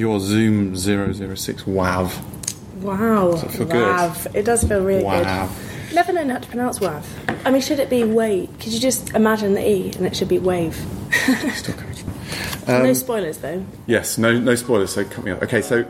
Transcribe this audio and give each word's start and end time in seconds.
your 0.00 0.18
Zoom 0.18 0.74
006 0.74 1.62
WAV. 1.64 2.22
Wow. 2.80 3.32
Does 3.32 3.42
it 3.44 3.50
feel 3.50 3.66
good? 3.66 3.76
Wav. 3.84 4.34
It 4.34 4.44
does 4.44 4.64
feel 4.64 4.82
really 4.82 5.04
Wow. 5.04 5.46
good. 5.46 5.94
Never 5.94 6.12
known 6.12 6.30
how 6.30 6.38
to 6.38 6.48
pronounce 6.48 6.78
wav. 6.78 7.02
I 7.44 7.50
mean, 7.50 7.60
should 7.60 7.80
it 7.80 7.90
be 7.90 8.04
wave? 8.04 8.48
Could 8.60 8.72
you 8.72 8.80
just 8.80 9.12
imagine 9.14 9.54
the 9.54 9.68
E 9.68 9.92
and 9.96 10.06
it 10.06 10.16
should 10.16 10.28
be 10.28 10.38
wave? 10.38 10.74
Still 11.54 11.74
coming. 11.74 11.96
no 12.66 12.88
um, 12.88 12.94
spoilers 12.94 13.38
though. 13.38 13.64
Yes, 13.86 14.16
no, 14.16 14.38
no 14.38 14.54
spoilers. 14.54 14.92
So 14.94 15.04
cut 15.04 15.24
me 15.24 15.32
up. 15.32 15.42
Okay, 15.42 15.60
so 15.60 15.84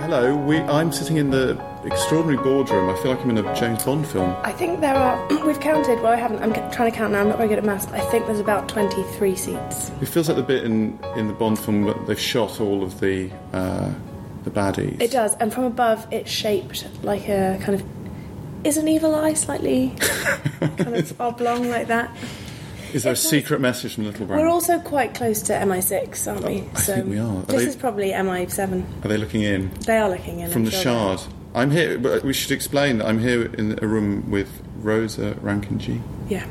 hello. 0.00 0.36
We 0.36 0.58
I'm 0.58 0.92
sitting 0.92 1.16
in 1.16 1.30
the 1.30 1.54
extraordinary 1.84 2.42
boardroom. 2.42 2.88
I 2.90 2.96
feel 3.02 3.10
like 3.12 3.20
I'm 3.22 3.30
in 3.30 3.38
a 3.38 3.54
James 3.54 3.84
Bond 3.84 4.06
film. 4.06 4.34
I 4.42 4.52
think 4.52 4.80
there 4.80 4.94
are. 4.94 5.26
We've 5.46 5.58
counted. 5.60 6.00
Well, 6.00 6.12
I 6.12 6.16
haven't. 6.16 6.42
I'm 6.42 6.52
trying 6.72 6.90
to 6.90 6.96
count 6.96 7.12
now. 7.12 7.20
I'm 7.20 7.28
not 7.28 7.36
very 7.38 7.48
good 7.48 7.58
at 7.58 7.64
maths. 7.64 7.86
But 7.86 7.96
I 7.96 8.10
think 8.10 8.26
there's 8.26 8.40
about 8.40 8.68
23 8.68 9.36
seats. 9.36 9.90
It 10.00 10.06
feels 10.06 10.28
like 10.28 10.36
the 10.36 10.42
bit 10.42 10.64
in 10.64 10.98
in 11.16 11.28
the 11.28 11.34
Bond 11.34 11.58
film 11.58 11.84
where 11.84 11.94
they've 12.06 12.18
shot 12.18 12.60
all 12.60 12.82
of 12.82 13.00
the 13.00 13.30
uh, 13.52 13.90
the 14.44 14.50
baddies. 14.50 15.00
It 15.00 15.10
does, 15.10 15.34
and 15.36 15.52
from 15.52 15.64
above, 15.64 16.06
it's 16.10 16.30
shaped 16.30 16.86
like 17.02 17.28
a 17.28 17.58
kind 17.62 17.80
of. 17.80 17.86
Is 18.64 18.76
an 18.76 18.86
evil 18.86 19.14
eye 19.16 19.34
slightly 19.34 19.92
kind 20.60 20.94
of 20.96 21.20
oblong 21.20 21.68
like 21.68 21.88
that? 21.88 22.14
Is 22.92 23.02
there 23.02 23.10
a 23.10 23.14
It's 23.14 23.24
nice. 23.24 23.30
secret 23.30 23.60
message 23.60 23.94
from 23.96 24.04
Little 24.04 24.24
Brown? 24.26 24.38
We're 24.38 24.46
also 24.48 24.78
quite 24.78 25.14
close 25.14 25.42
to 25.42 25.52
MI6, 25.54 26.30
aren't 26.30 26.44
we? 26.44 26.58
I 26.60 26.80
think 26.80 27.08
we 27.08 27.18
are. 27.18 27.38
Are 27.38 27.42
This 27.42 27.62
they- 27.62 27.68
is 27.70 27.74
probably 27.74 28.10
MI7. 28.12 29.04
Are 29.04 29.08
they 29.08 29.16
looking 29.16 29.42
in? 29.42 29.70
They 29.86 29.96
are 29.98 30.08
looking 30.08 30.38
in 30.40 30.50
From 30.52 30.60
I'm 30.62 30.64
the 30.66 30.70
sure 30.70 30.82
Shard. 30.82 31.20
I'm 31.54 31.70
here, 31.70 31.98
but 31.98 32.24
we 32.24 32.32
should 32.32 32.50
explain 32.50 32.98
that 32.98 33.06
I'm 33.06 33.18
here 33.18 33.44
in 33.44 33.78
a 33.82 33.86
room 33.86 34.30
with 34.30 34.62
Rosa 34.76 35.34
Rankin-Gee. 35.42 36.00
Yeah, 36.28 36.46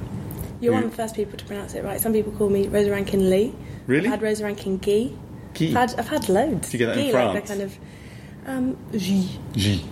you're 0.59 0.73
one 0.73 0.83
of 0.83 0.91
the 0.91 0.97
first 0.97 1.15
people 1.15 1.37
to 1.37 1.45
pronounce 1.45 1.73
it 1.73 1.83
right. 1.83 1.99
Some 1.99 2.13
people 2.13 2.31
call 2.33 2.49
me 2.49 2.67
Rosa 2.67 2.91
Rankin 2.91 3.29
Lee. 3.29 3.55
Really? 3.87 4.05
I've 4.05 4.11
had 4.11 4.21
Rosa 4.21 4.43
Rankin 4.43 4.77
Guy. 4.77 5.11
Guy. 5.53 5.67
I've 5.67 5.89
had, 5.89 5.99
I've 5.99 6.07
had 6.07 6.29
loads. 6.29 6.69
Do 6.69 6.77
you 6.77 6.85
get 6.85 6.95
that 6.95 7.03
in 7.03 7.11
France? 7.11 7.33
like 7.33 7.47
kind 7.47 7.61
of 7.61 7.77
um, 8.45 8.77
G. 8.95 9.39
G. 9.53 9.85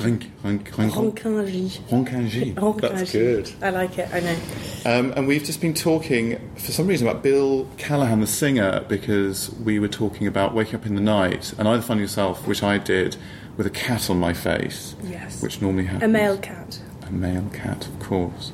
Rank, 0.00 0.30
rank, 0.44 0.76
rank, 0.76 0.94
Rankin-Gee. 0.94 1.80
Rankin 1.90 2.28
G. 2.28 2.50
That's 2.50 3.12
good. 3.12 3.50
I 3.62 3.70
like 3.70 3.98
it. 3.98 4.08
I 4.12 4.20
know. 4.20 4.36
Um, 4.84 5.12
and 5.16 5.26
we've 5.26 5.42
just 5.42 5.62
been 5.62 5.72
talking, 5.72 6.38
for 6.56 6.70
some 6.70 6.86
reason, 6.86 7.08
about 7.08 7.22
Bill 7.22 7.66
Callahan, 7.78 8.20
the 8.20 8.26
singer, 8.26 8.84
because 8.88 9.50
we 9.54 9.78
were 9.78 9.88
talking 9.88 10.26
about 10.26 10.52
waking 10.52 10.74
up 10.76 10.86
in 10.86 10.96
the 10.96 11.00
night 11.00 11.54
and 11.58 11.66
either 11.66 11.80
finding 11.80 12.02
yourself, 12.02 12.46
which 12.46 12.62
I 12.62 12.76
did, 12.76 13.16
with 13.56 13.66
a 13.66 13.70
cat 13.70 14.10
on 14.10 14.18
my 14.18 14.32
face, 14.32 14.94
Yes. 15.02 15.42
which 15.42 15.60
normally 15.62 15.84
happens. 15.84 16.04
A 16.04 16.08
male 16.08 16.38
cat. 16.38 16.78
A 17.06 17.10
male 17.12 17.48
cat, 17.52 17.86
of 17.86 17.98
course. 18.00 18.52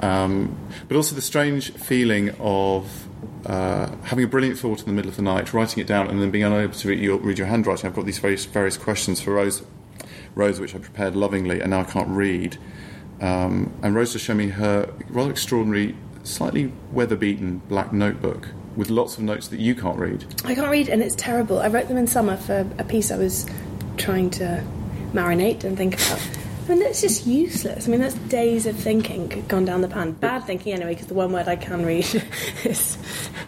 Um, 0.00 0.56
but 0.88 0.96
also 0.96 1.14
the 1.14 1.22
strange 1.22 1.72
feeling 1.72 2.30
of 2.40 3.06
uh, 3.46 3.90
having 4.04 4.24
a 4.24 4.28
brilliant 4.28 4.58
thought 4.58 4.80
in 4.80 4.86
the 4.86 4.92
middle 4.92 5.08
of 5.08 5.16
the 5.16 5.22
night, 5.22 5.52
writing 5.54 5.80
it 5.82 5.86
down, 5.86 6.08
and 6.08 6.20
then 6.20 6.30
being 6.30 6.44
unable 6.44 6.74
to 6.74 6.88
read 6.88 6.98
your, 6.98 7.18
read 7.18 7.38
your 7.38 7.46
handwriting. 7.46 7.86
I've 7.88 7.94
got 7.96 8.06
these 8.06 8.18
various, 8.18 8.44
various 8.44 8.76
questions 8.76 9.20
for 9.20 9.34
Rose, 9.34 9.62
Rose, 10.34 10.58
which 10.60 10.74
I 10.74 10.78
prepared 10.78 11.14
lovingly, 11.14 11.60
and 11.60 11.70
now 11.70 11.80
I 11.80 11.84
can't 11.84 12.08
read. 12.08 12.58
Um, 13.20 13.72
and 13.82 13.94
Rose 13.94 14.12
has 14.14 14.22
showed 14.22 14.36
me 14.36 14.48
her 14.48 14.92
rather 15.08 15.30
extraordinary, 15.30 15.94
slightly 16.24 16.72
weather-beaten 16.92 17.58
black 17.68 17.92
notebook 17.92 18.48
with 18.76 18.90
lots 18.90 19.16
of 19.16 19.22
notes 19.22 19.46
that 19.48 19.60
you 19.60 19.74
can't 19.74 19.98
read. 19.98 20.24
I 20.44 20.54
can't 20.54 20.70
read, 20.70 20.88
and 20.88 21.00
it's 21.00 21.14
terrible. 21.14 21.60
I 21.60 21.68
wrote 21.68 21.86
them 21.88 21.96
in 21.96 22.06
summer 22.08 22.36
for 22.36 22.66
a 22.78 22.84
piece 22.84 23.12
I 23.12 23.16
was 23.16 23.46
trying 24.04 24.28
to 24.28 24.62
marinate 25.12 25.64
and 25.64 25.76
think 25.76 25.94
about. 25.94 26.20
I 26.66 26.74
mean, 26.74 26.82
it's 26.82 27.00
just 27.00 27.26
useless. 27.26 27.86
I 27.86 27.90
mean, 27.90 28.00
that's 28.00 28.14
days 28.14 28.66
of 28.66 28.76
thinking 28.76 29.44
gone 29.48 29.64
down 29.64 29.80
the 29.82 29.88
pan. 29.88 30.12
Bad 30.12 30.44
thinking, 30.44 30.72
anyway, 30.72 30.92
because 30.94 31.08
the 31.08 31.14
one 31.14 31.32
word 31.32 31.46
I 31.48 31.56
can 31.56 31.84
read 31.84 32.04
is 32.64 32.96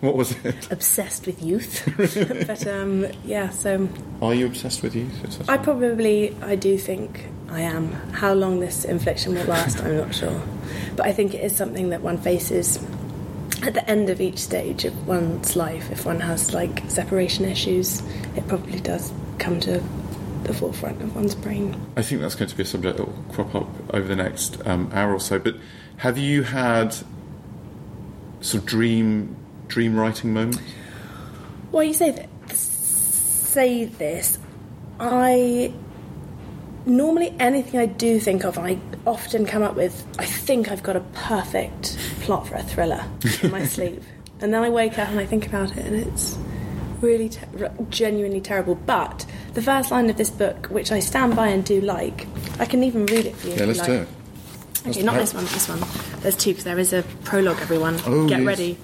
What 0.00 0.16
was 0.16 0.32
it? 0.44 0.70
obsessed 0.70 1.26
with 1.26 1.42
youth. 1.42 1.82
but 2.46 2.66
um, 2.66 3.06
yeah, 3.24 3.50
so 3.50 3.88
Are 4.20 4.34
you 4.34 4.46
obsessed 4.46 4.82
with 4.82 4.94
youth? 4.94 5.48
I 5.48 5.56
probably, 5.58 6.34
I 6.42 6.56
do 6.56 6.76
think 6.78 7.26
I 7.48 7.60
am. 7.60 7.92
How 8.12 8.34
long 8.34 8.60
this 8.60 8.84
infliction 8.84 9.34
will 9.34 9.44
last, 9.46 9.80
I'm 9.82 9.96
not 9.96 10.14
sure. 10.14 10.42
But 10.94 11.06
I 11.06 11.12
think 11.12 11.34
it 11.34 11.42
is 11.42 11.54
something 11.56 11.90
that 11.90 12.02
one 12.02 12.18
faces 12.18 12.78
at 13.62 13.72
the 13.72 13.88
end 13.90 14.10
of 14.10 14.20
each 14.20 14.38
stage 14.38 14.84
of 14.84 15.06
one's 15.06 15.56
life. 15.56 15.90
If 15.90 16.04
one 16.04 16.20
has 16.20 16.52
like 16.52 16.82
separation 16.90 17.46
issues, 17.46 18.02
it 18.36 18.46
probably 18.46 18.80
does 18.80 19.10
come 19.38 19.58
to 19.60 19.82
the 20.46 20.54
forefront 20.54 21.00
of 21.02 21.14
one's 21.14 21.34
brain. 21.34 21.78
I 21.96 22.02
think 22.02 22.20
that's 22.20 22.34
going 22.34 22.48
to 22.48 22.56
be 22.56 22.62
a 22.62 22.66
subject 22.66 22.98
that 22.98 23.06
will 23.06 23.24
crop 23.32 23.54
up 23.54 23.94
over 23.94 24.06
the 24.06 24.16
next 24.16 24.64
um, 24.66 24.90
hour 24.92 25.12
or 25.12 25.20
so. 25.20 25.38
But 25.38 25.56
have 25.98 26.18
you 26.18 26.42
had 26.42 26.94
sort 28.40 28.62
of 28.62 28.66
dream 28.66 29.36
dream 29.68 29.96
writing 29.96 30.32
moments? 30.32 30.60
Well, 31.72 31.82
you 31.82 31.94
say 31.94 32.10
that. 32.12 32.28
Say 32.56 33.86
this. 33.86 34.38
I 35.00 35.72
normally 36.86 37.34
anything 37.38 37.80
I 37.80 37.86
do 37.86 38.20
think 38.20 38.44
of, 38.44 38.58
I 38.58 38.78
often 39.06 39.46
come 39.46 39.62
up 39.62 39.74
with. 39.74 40.06
I 40.18 40.24
think 40.24 40.70
I've 40.70 40.82
got 40.82 40.96
a 40.96 41.00
perfect 41.00 41.96
plot 42.20 42.46
for 42.46 42.54
a 42.54 42.62
thriller 42.62 43.04
in 43.42 43.50
my 43.50 43.64
sleep, 43.66 44.02
and 44.40 44.54
then 44.54 44.62
I 44.62 44.70
wake 44.70 44.98
up 44.98 45.08
and 45.08 45.18
I 45.18 45.26
think 45.26 45.46
about 45.46 45.76
it, 45.76 45.84
and 45.84 45.96
it's 45.96 46.38
really 47.00 47.28
ter- 47.28 47.74
genuinely 47.90 48.40
terrible. 48.40 48.74
But 48.74 49.26
the 49.56 49.62
first 49.62 49.90
line 49.90 50.08
of 50.10 50.16
this 50.16 50.30
book, 50.30 50.66
which 50.66 50.92
I 50.92 51.00
stand 51.00 51.34
by 51.34 51.48
and 51.48 51.64
do 51.64 51.80
like, 51.80 52.26
I 52.60 52.66
can 52.66 52.84
even 52.84 53.06
read 53.06 53.24
it 53.26 53.34
for 53.34 53.48
you. 53.48 53.54
Yeah, 53.54 53.64
let's 53.64 53.78
like. 53.80 53.88
do 53.88 53.92
it. 53.94 54.08
Okay, 54.86 55.02
not 55.02 55.16
this 55.16 55.34
one, 55.34 55.44
this 55.46 55.68
one. 55.68 55.80
There's 56.20 56.36
two 56.36 56.50
because 56.50 56.64
there 56.64 56.78
is 56.78 56.92
a 56.92 57.02
prologue, 57.24 57.58
everyone. 57.60 57.98
Oh, 58.06 58.28
Get 58.28 58.38
yes. 58.40 58.46
ready. 58.46 58.78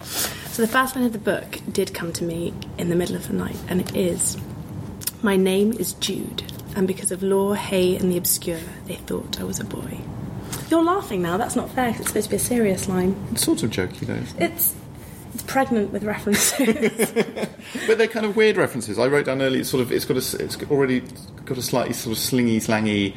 So 0.46 0.62
the 0.62 0.68
first 0.68 0.96
line 0.96 1.04
of 1.04 1.12
the 1.12 1.18
book 1.18 1.60
did 1.70 1.94
come 1.94 2.12
to 2.14 2.24
me 2.24 2.52
in 2.78 2.88
the 2.88 2.96
middle 2.96 3.14
of 3.16 3.28
the 3.28 3.34
night, 3.34 3.56
and 3.68 3.80
it 3.80 3.94
is 3.94 4.36
My 5.22 5.36
name 5.36 5.72
is 5.74 5.92
Jude, 5.94 6.42
and 6.74 6.88
because 6.88 7.12
of 7.12 7.22
law, 7.22 7.52
hay, 7.52 7.94
and 7.96 8.10
the 8.10 8.16
obscure, 8.16 8.58
they 8.86 8.96
thought 8.96 9.38
I 9.40 9.44
was 9.44 9.60
a 9.60 9.64
boy. 9.64 10.00
You're 10.70 10.82
laughing 10.82 11.22
now, 11.22 11.36
that's 11.36 11.54
not 11.54 11.70
fair 11.70 11.92
'cause 11.92 12.00
it's 12.00 12.08
supposed 12.08 12.24
to 12.24 12.30
be 12.30 12.36
a 12.36 12.40
serious 12.40 12.88
line. 12.88 13.14
It's 13.30 13.44
sort 13.44 13.62
of 13.62 13.70
jokey 13.70 14.00
though. 14.00 14.22
It's, 14.44 14.74
it's 15.42 15.52
pregnant 15.52 15.92
with 15.92 16.04
references. 16.04 17.12
But 17.86 17.96
they're 17.98 18.06
kind 18.08 18.26
of 18.26 18.36
weird 18.36 18.56
references. 18.56 18.98
I 18.98 19.06
wrote 19.06 19.26
down 19.26 19.40
earlier. 19.40 19.60
It's 19.60 19.70
sort 19.70 19.80
of 19.80 19.90
it's 19.90 20.04
got 20.04 20.16
a 20.16 20.44
it's 20.44 20.62
already 20.70 21.00
got 21.44 21.56
a 21.56 21.62
slightly 21.62 21.94
sort 21.94 22.16
of 22.16 22.22
slingy, 22.22 22.60
slangy, 22.60 23.16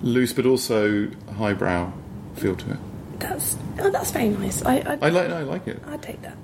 loose, 0.00 0.32
but 0.32 0.46
also 0.46 1.08
highbrow 1.36 1.92
feel 2.36 2.54
to 2.54 2.72
it. 2.72 2.78
that's, 3.18 3.56
oh, 3.80 3.90
that's 3.90 4.10
very 4.10 4.28
nice. 4.28 4.62
I, 4.62 4.76
I, 4.76 4.98
I 5.02 5.08
like 5.08 5.30
I 5.30 5.42
like 5.42 5.66
it. 5.66 5.82
I'd 5.86 6.02
take 6.02 6.22
that. 6.22 6.36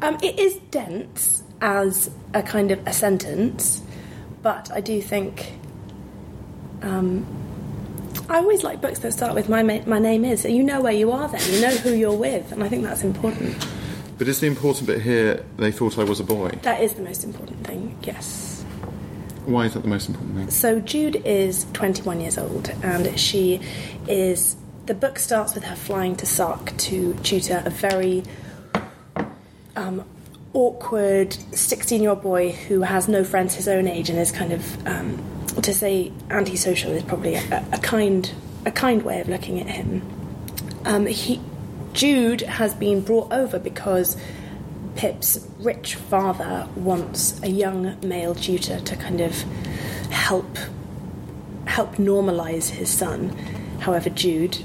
Um, 0.00 0.16
it 0.22 0.38
is 0.38 0.56
dense 0.70 1.42
as 1.60 2.10
a 2.34 2.42
kind 2.42 2.70
of 2.70 2.86
a 2.86 2.92
sentence, 2.92 3.82
but 4.42 4.70
I 4.72 4.80
do 4.80 5.02
think. 5.02 5.52
Um, 6.82 7.26
I 8.30 8.36
always 8.36 8.62
like 8.62 8.80
books 8.80 9.00
that 9.00 9.12
start 9.12 9.34
with 9.34 9.48
my 9.48 9.62
ma- 9.62 9.84
my 9.86 9.98
name 9.98 10.24
is. 10.24 10.42
So 10.42 10.48
you 10.48 10.62
know 10.62 10.80
where 10.80 10.92
you 10.92 11.10
are. 11.10 11.28
Then 11.28 11.40
you 11.52 11.60
know 11.60 11.74
who 11.76 11.94
you're 11.94 12.16
with, 12.16 12.52
and 12.52 12.62
I 12.62 12.68
think 12.68 12.84
that's 12.84 13.02
important. 13.02 13.56
But 14.18 14.26
is 14.26 14.40
the 14.40 14.48
important 14.48 14.88
bit 14.88 15.00
here? 15.02 15.44
They 15.56 15.70
thought 15.70 15.96
I 15.96 16.04
was 16.04 16.18
a 16.18 16.24
boy. 16.24 16.50
That 16.62 16.82
is 16.82 16.94
the 16.94 17.02
most 17.02 17.22
important 17.22 17.64
thing. 17.64 17.96
Yes. 18.02 18.64
Why 19.46 19.66
is 19.66 19.74
that 19.74 19.80
the 19.80 19.88
most 19.88 20.08
important 20.08 20.36
thing? 20.36 20.50
So 20.50 20.80
Jude 20.80 21.16
is 21.24 21.66
21 21.72 22.20
years 22.20 22.36
old, 22.36 22.70
and 22.82 23.18
she 23.18 23.60
is. 24.08 24.56
The 24.86 24.94
book 24.94 25.18
starts 25.18 25.54
with 25.54 25.64
her 25.64 25.76
flying 25.76 26.16
to 26.16 26.26
Sark 26.26 26.76
to 26.78 27.14
tutor 27.22 27.62
a 27.64 27.70
very 27.70 28.24
um, 29.76 30.04
awkward 30.52 31.34
16 31.52 32.00
year 32.02 32.10
old 32.10 32.22
boy 32.22 32.52
who 32.52 32.82
has 32.82 33.06
no 33.06 33.22
friends 33.22 33.54
his 33.54 33.68
own 33.68 33.86
age 33.86 34.10
and 34.10 34.18
is 34.18 34.32
kind 34.32 34.52
of, 34.52 34.86
um, 34.86 35.22
to 35.62 35.74
say 35.74 36.10
antisocial 36.30 36.90
is 36.92 37.02
probably 37.02 37.34
a, 37.34 37.64
a 37.72 37.78
kind 37.78 38.32
a 38.66 38.70
kind 38.70 39.02
way 39.02 39.20
of 39.20 39.28
looking 39.28 39.60
at 39.60 39.68
him. 39.68 40.02
Um, 40.84 41.06
he, 41.06 41.40
Jude 41.92 42.42
has 42.42 42.74
been 42.74 43.00
brought 43.00 43.32
over 43.32 43.58
because 43.58 44.16
Pip's 44.96 45.46
rich 45.60 45.94
father 45.94 46.68
wants 46.74 47.40
a 47.42 47.48
young 47.48 47.96
male 48.06 48.34
tutor 48.34 48.80
to 48.80 48.96
kind 48.96 49.20
of 49.20 49.32
help 50.10 50.58
help 51.66 51.96
normalize 51.96 52.70
his 52.70 52.90
son. 52.90 53.28
However, 53.80 54.10
Jude 54.10 54.58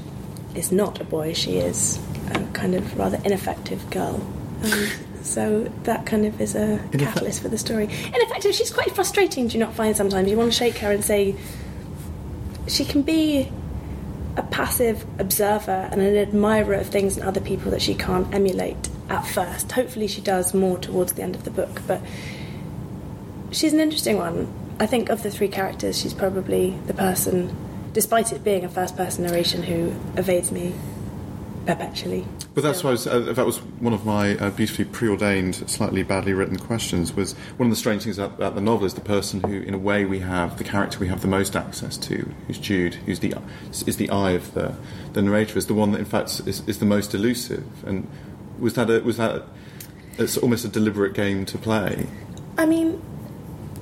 is 0.56 0.72
not 0.72 1.00
a 1.00 1.04
boy; 1.04 1.34
she 1.34 1.58
is 1.58 2.00
a 2.32 2.44
kind 2.54 2.76
of 2.76 2.98
rather 2.98 3.20
ineffective 3.24 3.88
girl. 3.90 4.16
Um, 4.64 4.88
so 5.22 5.72
that 5.84 6.06
kind 6.06 6.26
of 6.26 6.40
is 6.42 6.56
a 6.56 6.80
catalyst 6.94 7.42
for 7.42 7.50
the 7.50 7.58
story. 7.58 7.86
Ineffective. 7.86 8.54
She's 8.56 8.72
quite 8.72 8.92
frustrating. 8.92 9.48
Do 9.48 9.54
you 9.54 9.64
not 9.64 9.74
find 9.74 9.96
sometimes 9.96 10.30
you 10.30 10.38
want 10.38 10.52
to 10.52 10.58
shake 10.58 10.78
her 10.80 10.92
and 10.92 11.04
say 11.04 11.36
she 12.68 12.86
can 12.86 13.02
be 13.02 13.52
a 14.36 14.44
passive 14.44 15.06
observer 15.20 15.90
and 15.92 16.02
an 16.02 16.16
admirer 16.16 16.74
of 16.76 16.88
things 16.88 17.18
and 17.18 17.26
other 17.26 17.42
people 17.42 17.72
that 17.72 17.82
she 17.82 17.94
can't 17.94 18.34
emulate 18.34 18.90
at 19.10 19.26
first. 19.28 19.72
Hopefully, 19.74 20.08
she 20.08 20.22
does 20.22 20.54
more 20.54 20.78
towards 20.78 21.14
the 21.14 21.22
end 21.22 21.36
of 21.36 21.44
the 21.44 21.52
book, 21.52 21.82
but 21.88 22.02
she's 23.52 23.74
an 23.74 23.80
interesting 23.80 24.18
one. 24.18 24.52
I 24.80 24.88
think 24.88 25.10
of 25.10 25.24
the 25.24 25.30
three 25.30 25.48
characters, 25.48 26.00
she's 26.00 26.14
probably 26.14 26.72
the 26.88 26.94
person, 26.94 27.56
despite 27.94 28.32
it 28.32 28.44
being 28.44 28.66
a 28.66 28.70
first 28.70 28.98
person 28.98 29.26
narration, 29.26 29.64
who 29.64 29.94
evades 30.18 30.52
me 30.52 30.74
perpetually. 31.66 32.26
But 32.54 32.64
that's 32.64 32.84
why 32.84 32.92
was, 32.92 33.08
uh, 33.08 33.20
that 33.20 33.46
was 33.46 33.58
one 33.58 33.94
of 33.94 34.06
my 34.06 34.38
uh, 34.38 34.52
beautifully 34.52 34.86
preordained, 34.86 35.56
slightly 35.70 36.04
badly 36.04 36.34
written 36.34 36.58
questions. 36.58 37.14
Was 37.14 37.34
one 37.58 37.68
of 37.68 37.72
the 37.72 37.76
strange 37.76 38.04
things 38.04 38.18
about, 38.18 38.38
about 38.38 38.56
the 38.56 38.62
novel 38.62 38.86
is 38.86 38.94
the 38.94 39.02
person 39.02 39.42
who, 39.42 39.62
in 39.62 39.74
a 39.74 39.78
way, 39.78 40.06
we 40.06 40.20
have 40.20 40.58
the 40.58 40.64
character 40.64 41.00
we 41.00 41.08
have 41.08 41.22
the 41.22 41.28
most 41.28 41.56
access 41.56 41.98
to, 41.98 42.32
who's 42.48 42.58
Jude, 42.58 42.96
who's 42.96 43.20
the 43.20 43.36
is 43.72 43.98
the 43.98 44.10
eye 44.10 44.32
of 44.32 44.54
the 44.54 44.76
the 45.14 45.22
narrator, 45.22 45.58
is 45.58 45.68
the 45.68 45.74
one 45.74 45.92
that 45.92 46.00
in 46.00 46.06
fact 46.06 46.42
is, 46.46 46.68
is 46.68 46.80
the 46.80 46.86
most 46.86 47.14
elusive. 47.14 47.66
And 47.86 48.08
was 48.60 48.74
that 48.76 48.90
a, 48.90 49.00
was 49.02 49.18
that 49.18 49.44
it's 50.18 50.38
almost 50.38 50.66
a 50.66 50.70
deliberate 50.70 51.14
game 51.14 51.46
to 51.46 51.58
play? 51.58 52.08
I 52.58 52.66
mean, 52.66 53.02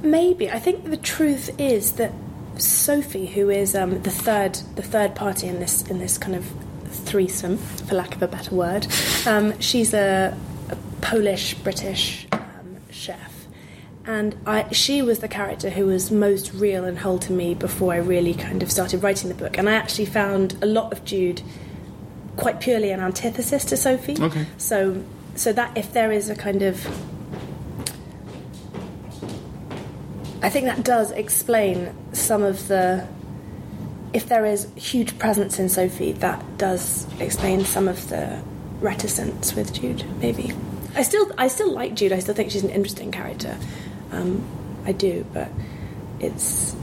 maybe. 0.01 0.50
I 0.50 0.60
think 0.60 0.89
the 0.89 0.98
truth 0.98 1.50
is 1.60 1.94
that 1.94 2.13
Sophie, 2.57 3.27
who 3.27 3.50
is 3.50 3.75
um, 3.75 4.01
the 4.01 4.12
third 4.12 4.56
the 4.75 4.81
third 4.81 5.16
party 5.16 5.48
in 5.48 5.60
this 5.60 5.81
in 5.84 6.00
this 6.00 6.18
kind 6.18 6.36
of 6.36 6.45
threesome, 6.92 7.58
for 7.58 7.96
lack 7.96 8.16
of 8.16 8.22
a 8.22 8.28
better 8.28 8.54
word. 8.56 8.88
Um, 9.26 9.60
she's 9.60 9.94
a, 9.94 10.38
a 10.70 10.76
Polish 11.02 11.54
British 11.56 12.28
um, 12.32 12.78
chef, 12.90 13.48
and 14.06 14.36
I, 14.46 14.72
she 14.72 15.02
was 15.02 15.20
the 15.20 15.28
character 15.28 15.70
who 15.70 15.88
was 15.88 16.12
most 16.12 16.54
real 16.54 16.86
and 16.86 17.00
whole 17.00 17.20
to 17.20 17.32
me 17.32 17.54
before 17.54 17.94
I 17.94 17.98
really 17.98 18.34
kind 18.34 18.64
of 18.64 18.72
started 18.72 19.04
writing 19.04 19.30
the 19.30 19.36
book. 19.36 19.58
And 19.58 19.70
I 19.70 19.74
actually 19.74 20.06
found 20.06 20.58
a 20.62 20.66
lot 20.66 20.92
of 20.92 21.04
Jude 21.06 21.42
quite 22.38 22.60
purely 22.60 22.92
an 22.92 23.00
antithesis 23.00 23.66
to 23.66 23.78
Sophie. 23.78 24.18
Okay. 24.20 24.46
So, 24.58 25.04
so 25.36 25.54
that 25.54 25.78
if 25.78 25.94
there 25.94 26.12
is 26.12 26.30
a 26.30 26.36
kind 26.36 26.62
of 26.62 26.86
I 30.44 30.50
think 30.50 30.66
that 30.66 30.84
does 30.84 31.12
explain 31.12 31.94
some 32.14 32.42
of 32.42 32.68
the 32.68 33.08
if 34.13 34.28
there 34.28 34.46
is 34.46 34.68
huge 34.75 35.18
presence 35.18 35.60
in 35.60 35.69
Sophie, 35.69 36.12
that 36.13 36.58
does 36.58 37.08
explain 37.19 37.66
some 37.66 37.88
of 37.88 38.10
the 38.10 38.42
reticence 38.80 39.56
with 39.56 39.74
Jude. 39.74 40.04
Maybe 40.19 40.54
I 40.96 41.04
still 41.04 41.31
I 41.38 41.48
still 41.48 41.72
like 41.72 41.96
Jude. 41.96 42.12
I 42.12 42.19
still 42.19 42.36
think 42.36 42.52
she's 42.52 42.63
an 42.63 42.69
interesting 42.69 43.12
character. 43.12 43.58
Um, 44.12 44.44
I 44.86 44.92
do, 44.92 45.25
but 45.34 45.50
it's 46.19 46.75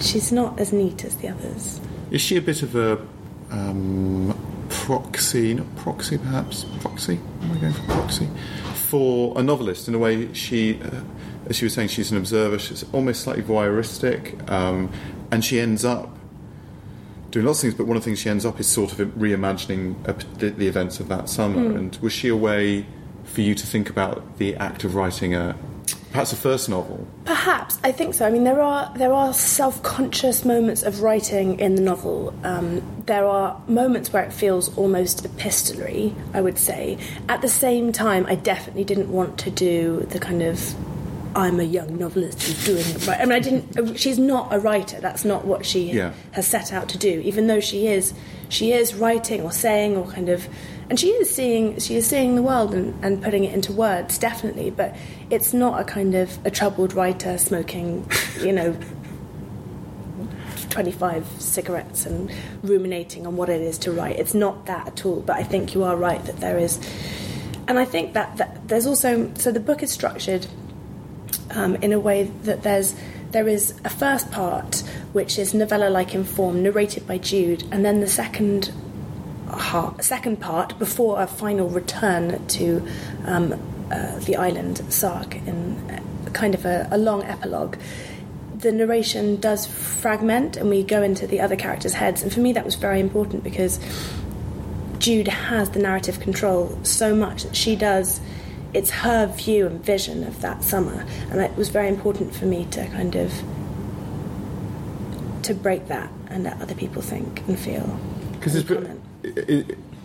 she's 0.00 0.32
not 0.32 0.58
as 0.58 0.72
neat 0.72 1.04
as 1.04 1.16
the 1.16 1.28
others. 1.28 1.80
Is 2.10 2.20
she 2.20 2.36
a 2.36 2.42
bit 2.42 2.62
of 2.62 2.74
a 2.74 2.98
um, 3.50 4.38
proxy, 4.68 5.54
not 5.54 5.76
proxy 5.76 6.18
perhaps, 6.18 6.64
proxy? 6.80 7.20
Am 7.42 7.52
I 7.52 7.56
going 7.56 7.72
for 7.72 7.84
proxy? 7.86 8.28
For 8.74 9.38
a 9.38 9.42
novelist, 9.42 9.88
in 9.88 9.94
a 9.94 9.98
way, 9.98 10.32
she, 10.34 10.78
uh, 10.82 11.00
as 11.46 11.56
she 11.56 11.64
was 11.64 11.72
saying, 11.72 11.88
she's 11.88 12.10
an 12.10 12.18
observer. 12.18 12.58
She's 12.58 12.84
almost 12.92 13.22
slightly 13.22 13.42
voyeuristic, 13.42 14.50
um, 14.50 14.90
and 15.30 15.42
she 15.42 15.58
ends 15.60 15.84
up 15.84 16.14
doing 17.32 17.46
lots 17.46 17.58
of 17.58 17.62
things, 17.62 17.74
but 17.74 17.86
one 17.86 17.96
of 17.96 18.02
the 18.02 18.04
things 18.04 18.20
she 18.20 18.30
ends 18.30 18.46
up 18.46 18.60
is 18.60 18.68
sort 18.68 18.92
of 18.92 19.08
reimagining 19.08 19.96
a, 20.06 20.12
the, 20.38 20.50
the, 20.50 20.68
events 20.68 21.00
of 21.00 21.08
that 21.08 21.28
summer. 21.28 21.70
Mm. 21.70 21.76
And 21.76 21.96
was 21.96 22.12
she 22.12 22.28
a 22.28 22.36
way 22.36 22.86
for 23.24 23.40
you 23.40 23.54
to 23.54 23.66
think 23.66 23.90
about 23.90 24.38
the 24.38 24.54
act 24.56 24.84
of 24.84 24.94
writing 24.94 25.34
a 25.34 25.56
perhaps 26.10 26.32
a 26.32 26.36
first 26.36 26.68
novel? 26.68 27.08
Perhaps 27.24 27.78
I 27.82 27.90
think 27.90 28.14
so. 28.14 28.26
I 28.26 28.30
mean, 28.30 28.44
there 28.44 28.60
are 28.60 28.92
there 28.96 29.14
are 29.14 29.32
self-conscious 29.32 30.44
moments 30.44 30.82
of 30.82 31.00
writing 31.00 31.58
in 31.58 31.74
the 31.74 31.80
novel. 31.80 32.34
Um, 32.44 32.82
there 33.06 33.24
are 33.24 33.60
moments 33.66 34.12
where 34.12 34.22
it 34.22 34.32
feels 34.32 34.76
almost 34.76 35.24
epistolary. 35.24 36.14
I 36.34 36.42
would 36.42 36.58
say. 36.58 36.98
At 37.30 37.40
the 37.40 37.48
same 37.48 37.92
time, 37.92 38.26
I 38.26 38.34
definitely 38.34 38.84
didn't 38.84 39.10
want 39.10 39.38
to 39.38 39.50
do 39.50 40.06
the 40.10 40.20
kind 40.20 40.42
of 40.42 40.74
I'm 41.34 41.60
a 41.60 41.64
young 41.64 41.98
novelist 41.98 42.42
who's 42.42 42.64
doing 42.64 42.96
it 42.96 43.06
right. 43.06 43.20
I 43.20 43.24
mean, 43.24 43.32
I 43.32 43.40
didn't. 43.40 43.78
Uh, 43.78 43.94
she's 43.94 44.18
not 44.18 44.52
a 44.52 44.58
writer. 44.58 45.00
That's 45.00 45.24
not 45.24 45.44
what 45.44 45.64
she 45.64 45.92
yeah. 45.92 46.12
has 46.32 46.46
set 46.46 46.72
out 46.72 46.88
to 46.90 46.98
do. 46.98 47.20
Even 47.24 47.46
though 47.46 47.60
she 47.60 47.86
is, 47.86 48.12
she 48.48 48.72
is 48.72 48.94
writing 48.94 49.42
or 49.42 49.52
saying 49.52 49.96
or 49.96 50.06
kind 50.06 50.28
of, 50.28 50.46
and 50.90 51.00
she 51.00 51.08
is 51.08 51.30
seeing, 51.30 51.78
she 51.78 51.96
is 51.96 52.06
seeing 52.06 52.34
the 52.34 52.42
world 52.42 52.74
and, 52.74 53.02
and 53.04 53.22
putting 53.22 53.44
it 53.44 53.54
into 53.54 53.72
words, 53.72 54.18
definitely. 54.18 54.70
But 54.70 54.94
it's 55.30 55.54
not 55.54 55.80
a 55.80 55.84
kind 55.84 56.14
of 56.14 56.38
a 56.44 56.50
troubled 56.50 56.92
writer 56.92 57.38
smoking, 57.38 58.08
you 58.40 58.52
know. 58.52 58.76
25 60.70 61.26
cigarettes 61.38 62.06
and 62.06 62.32
ruminating 62.62 63.26
on 63.26 63.36
what 63.36 63.50
it 63.50 63.60
is 63.60 63.76
to 63.76 63.92
write. 63.92 64.18
It's 64.18 64.32
not 64.32 64.64
that 64.64 64.86
at 64.86 65.04
all, 65.04 65.20
but 65.20 65.36
I 65.36 65.42
think 65.42 65.74
you 65.74 65.84
are 65.84 65.94
right 65.94 66.24
that 66.24 66.40
there 66.40 66.56
is. 66.56 66.80
And 67.68 67.78
I 67.78 67.84
think 67.84 68.14
that, 68.14 68.38
that 68.38 68.68
there's 68.68 68.86
also. 68.86 69.30
So 69.34 69.52
the 69.52 69.60
book 69.60 69.82
is 69.82 69.90
structured 69.90 70.46
um, 71.54 71.76
in 71.76 71.92
a 71.92 72.00
way 72.00 72.24
that 72.44 72.62
there's 72.62 72.94
there 73.30 73.48
is 73.48 73.74
a 73.84 73.88
first 73.88 74.30
part 74.30 74.82
which 75.12 75.38
is 75.38 75.54
novella-like 75.54 76.14
in 76.14 76.22
form, 76.22 76.62
narrated 76.62 77.06
by 77.06 77.16
Jude, 77.18 77.64
and 77.70 77.84
then 77.84 78.00
the 78.00 78.08
second 78.08 78.72
second 80.00 80.40
part 80.40 80.78
before 80.78 81.20
a 81.20 81.26
final 81.26 81.68
return 81.68 82.44
to 82.46 82.86
um, 83.26 83.52
uh, 83.90 84.18
the 84.20 84.36
island 84.36 84.82
Sark 84.88 85.34
in 85.34 86.00
kind 86.32 86.54
of 86.54 86.64
a, 86.64 86.88
a 86.90 86.98
long 86.98 87.22
epilogue. 87.24 87.76
The 88.56 88.72
narration 88.72 89.36
does 89.36 89.66
fragment, 89.66 90.56
and 90.56 90.70
we 90.70 90.82
go 90.82 91.02
into 91.02 91.26
the 91.26 91.40
other 91.40 91.56
characters' 91.56 91.94
heads, 91.94 92.22
and 92.22 92.32
for 92.32 92.40
me 92.40 92.52
that 92.52 92.64
was 92.64 92.76
very 92.76 93.00
important 93.00 93.44
because 93.44 93.78
Jude 94.98 95.28
has 95.28 95.70
the 95.70 95.80
narrative 95.80 96.20
control 96.20 96.78
so 96.82 97.14
much 97.14 97.42
that 97.42 97.56
she 97.56 97.76
does 97.76 98.20
it's 98.74 98.90
her 98.90 99.26
view 99.26 99.66
and 99.66 99.84
vision 99.84 100.24
of 100.24 100.40
that 100.40 100.62
summer, 100.62 101.04
and 101.30 101.40
it 101.40 101.56
was 101.56 101.68
very 101.68 101.88
important 101.88 102.34
for 102.34 102.46
me 102.46 102.66
to 102.66 102.86
kind 102.88 103.14
of 103.14 103.32
to 105.42 105.54
break 105.54 105.88
that 105.88 106.10
and 106.28 106.44
let 106.44 106.60
other 106.60 106.74
people 106.74 107.02
think 107.02 107.46
and 107.48 107.58
feel. 107.58 107.98
Because 108.32 108.62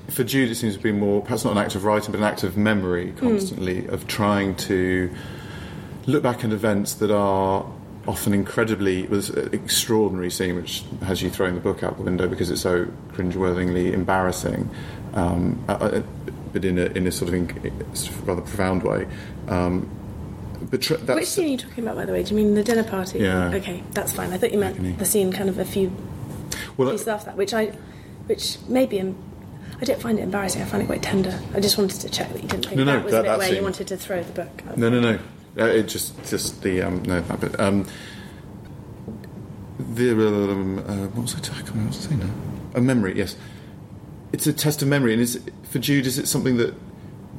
for 0.09 0.23
Jude, 0.23 0.49
it 0.49 0.55
seems 0.55 0.75
to 0.75 0.81
be 0.81 0.91
more 0.91 1.21
perhaps 1.21 1.45
not 1.45 1.51
an 1.51 1.57
act 1.57 1.75
of 1.75 1.83
writing, 1.83 2.11
but 2.11 2.17
an 2.17 2.23
act 2.23 2.43
of 2.43 2.57
memory, 2.57 3.11
hmm. 3.11 3.19
constantly 3.19 3.83
mm. 3.83 3.89
of 3.89 4.07
trying 4.07 4.55
to 4.55 5.13
look 6.05 6.23
back 6.23 6.43
at 6.43 6.51
events 6.51 6.95
that 6.95 7.11
are 7.11 7.65
often 8.07 8.33
incredibly 8.33 9.03
it 9.03 9.09
was 9.09 9.29
an 9.31 9.53
extraordinary 9.53 10.31
scene 10.31 10.55
which 10.55 10.85
has 11.03 11.21
you 11.21 11.29
throwing 11.29 11.55
the 11.55 11.59
book 11.59 11.83
out 11.83 11.97
the 11.97 12.03
window 12.03 12.25
because 12.25 12.49
it's 12.49 12.61
so 12.61 12.85
cringeworthingly 13.11 13.91
embarrassing 13.91 14.69
um, 15.13 15.61
uh, 15.67 16.01
but 16.57 16.65
in 16.65 16.80
a, 16.80 16.86
in 16.86 17.06
a 17.06 17.12
sort 17.12 17.30
of 17.30 17.36
in, 17.36 17.45
rather 18.25 18.42
profound 18.42 18.81
way. 18.81 19.07
Um, 19.48 19.88
but 20.71 20.81
tr- 20.81 20.95
Which 20.95 21.27
scene 21.27 21.45
are 21.45 21.48
you 21.50 21.57
talking 21.57 21.83
about, 21.83 21.98
by 21.98 22.06
the 22.06 22.13
way? 22.13 22.24
Do 22.24 22.31
you 22.31 22.36
mean 22.36 22.56
the 22.56 22.63
dinner 22.63 22.83
party? 22.83 23.19
Yeah. 23.19 23.54
Okay, 23.54 23.83
that's 23.92 24.12
fine. 24.12 24.33
I 24.33 24.38
thought 24.39 24.51
you 24.51 24.57
meant 24.57 24.75
Agony. 24.75 24.94
the 24.94 25.06
scene 25.06 25.31
kind 25.31 25.50
of 25.50 25.59
a 25.59 25.65
few 25.65 25.95
well, 26.75 26.89
pieces 26.89 27.07
after 27.07 27.27
that, 27.27 27.38
which 27.38 27.54
I, 27.54 27.68
which 28.25 28.57
maybe 28.68 29.00
I 29.00 29.86
don't 29.86 30.01
find 30.01 30.18
it 30.18 30.24
embarrassing. 30.24 30.63
I 30.63 30.65
find 30.65 30.81
it 30.81 30.88
quite 30.88 31.03
tender. 31.03 31.39
I 31.53 31.60
just 31.60 31.77
wanted 31.77 32.01
to 32.01 32.10
check 32.10 32.34
that 32.34 32.41
you 32.41 32.50
didn't 32.50 32.65
think 32.65 32.77
no, 32.77 32.86
no, 32.86 32.93
that 32.93 33.03
was 33.03 33.12
that, 33.12 33.20
a 33.20 33.24
bit 33.24 33.38
where 33.38 33.48
scene. 33.48 33.58
you 33.58 33.62
wanted 33.62 33.88
to 33.88 33.98
throw 33.98 34.24
the 34.24 34.31
book. 34.31 34.77
No, 34.77 34.89
no, 34.89 35.00
no. 35.00 35.20
Uh, 35.60 35.67
it 35.67 35.84
just 35.84 36.17
just 36.27 36.63
the 36.63 36.81
um, 36.81 37.03
no 37.03 37.22
that 37.22 37.39
bit. 37.39 37.60
Um, 37.60 37.86
the 39.79 40.12
um, 40.12 40.79
uh, 40.79 41.08
what 41.10 41.22
was 41.22 41.36
I 41.36 41.39
talking? 41.39 41.77
What 41.77 41.88
was 41.89 42.08
I 42.08 42.10
saying 42.10 42.20
now? 42.20 42.34
A 42.74 42.81
memory. 42.81 43.15
Yes 43.15 43.36
it's 44.31 44.48
a 44.48 44.53
test 44.53 44.81
of 44.81 44.88
memory, 44.88 45.13
and 45.13 45.22
is 45.22 45.39
for 45.63 45.79
Jude, 45.79 46.05
is 46.05 46.17
it 46.17 46.27
something 46.27 46.57
that 46.57 46.74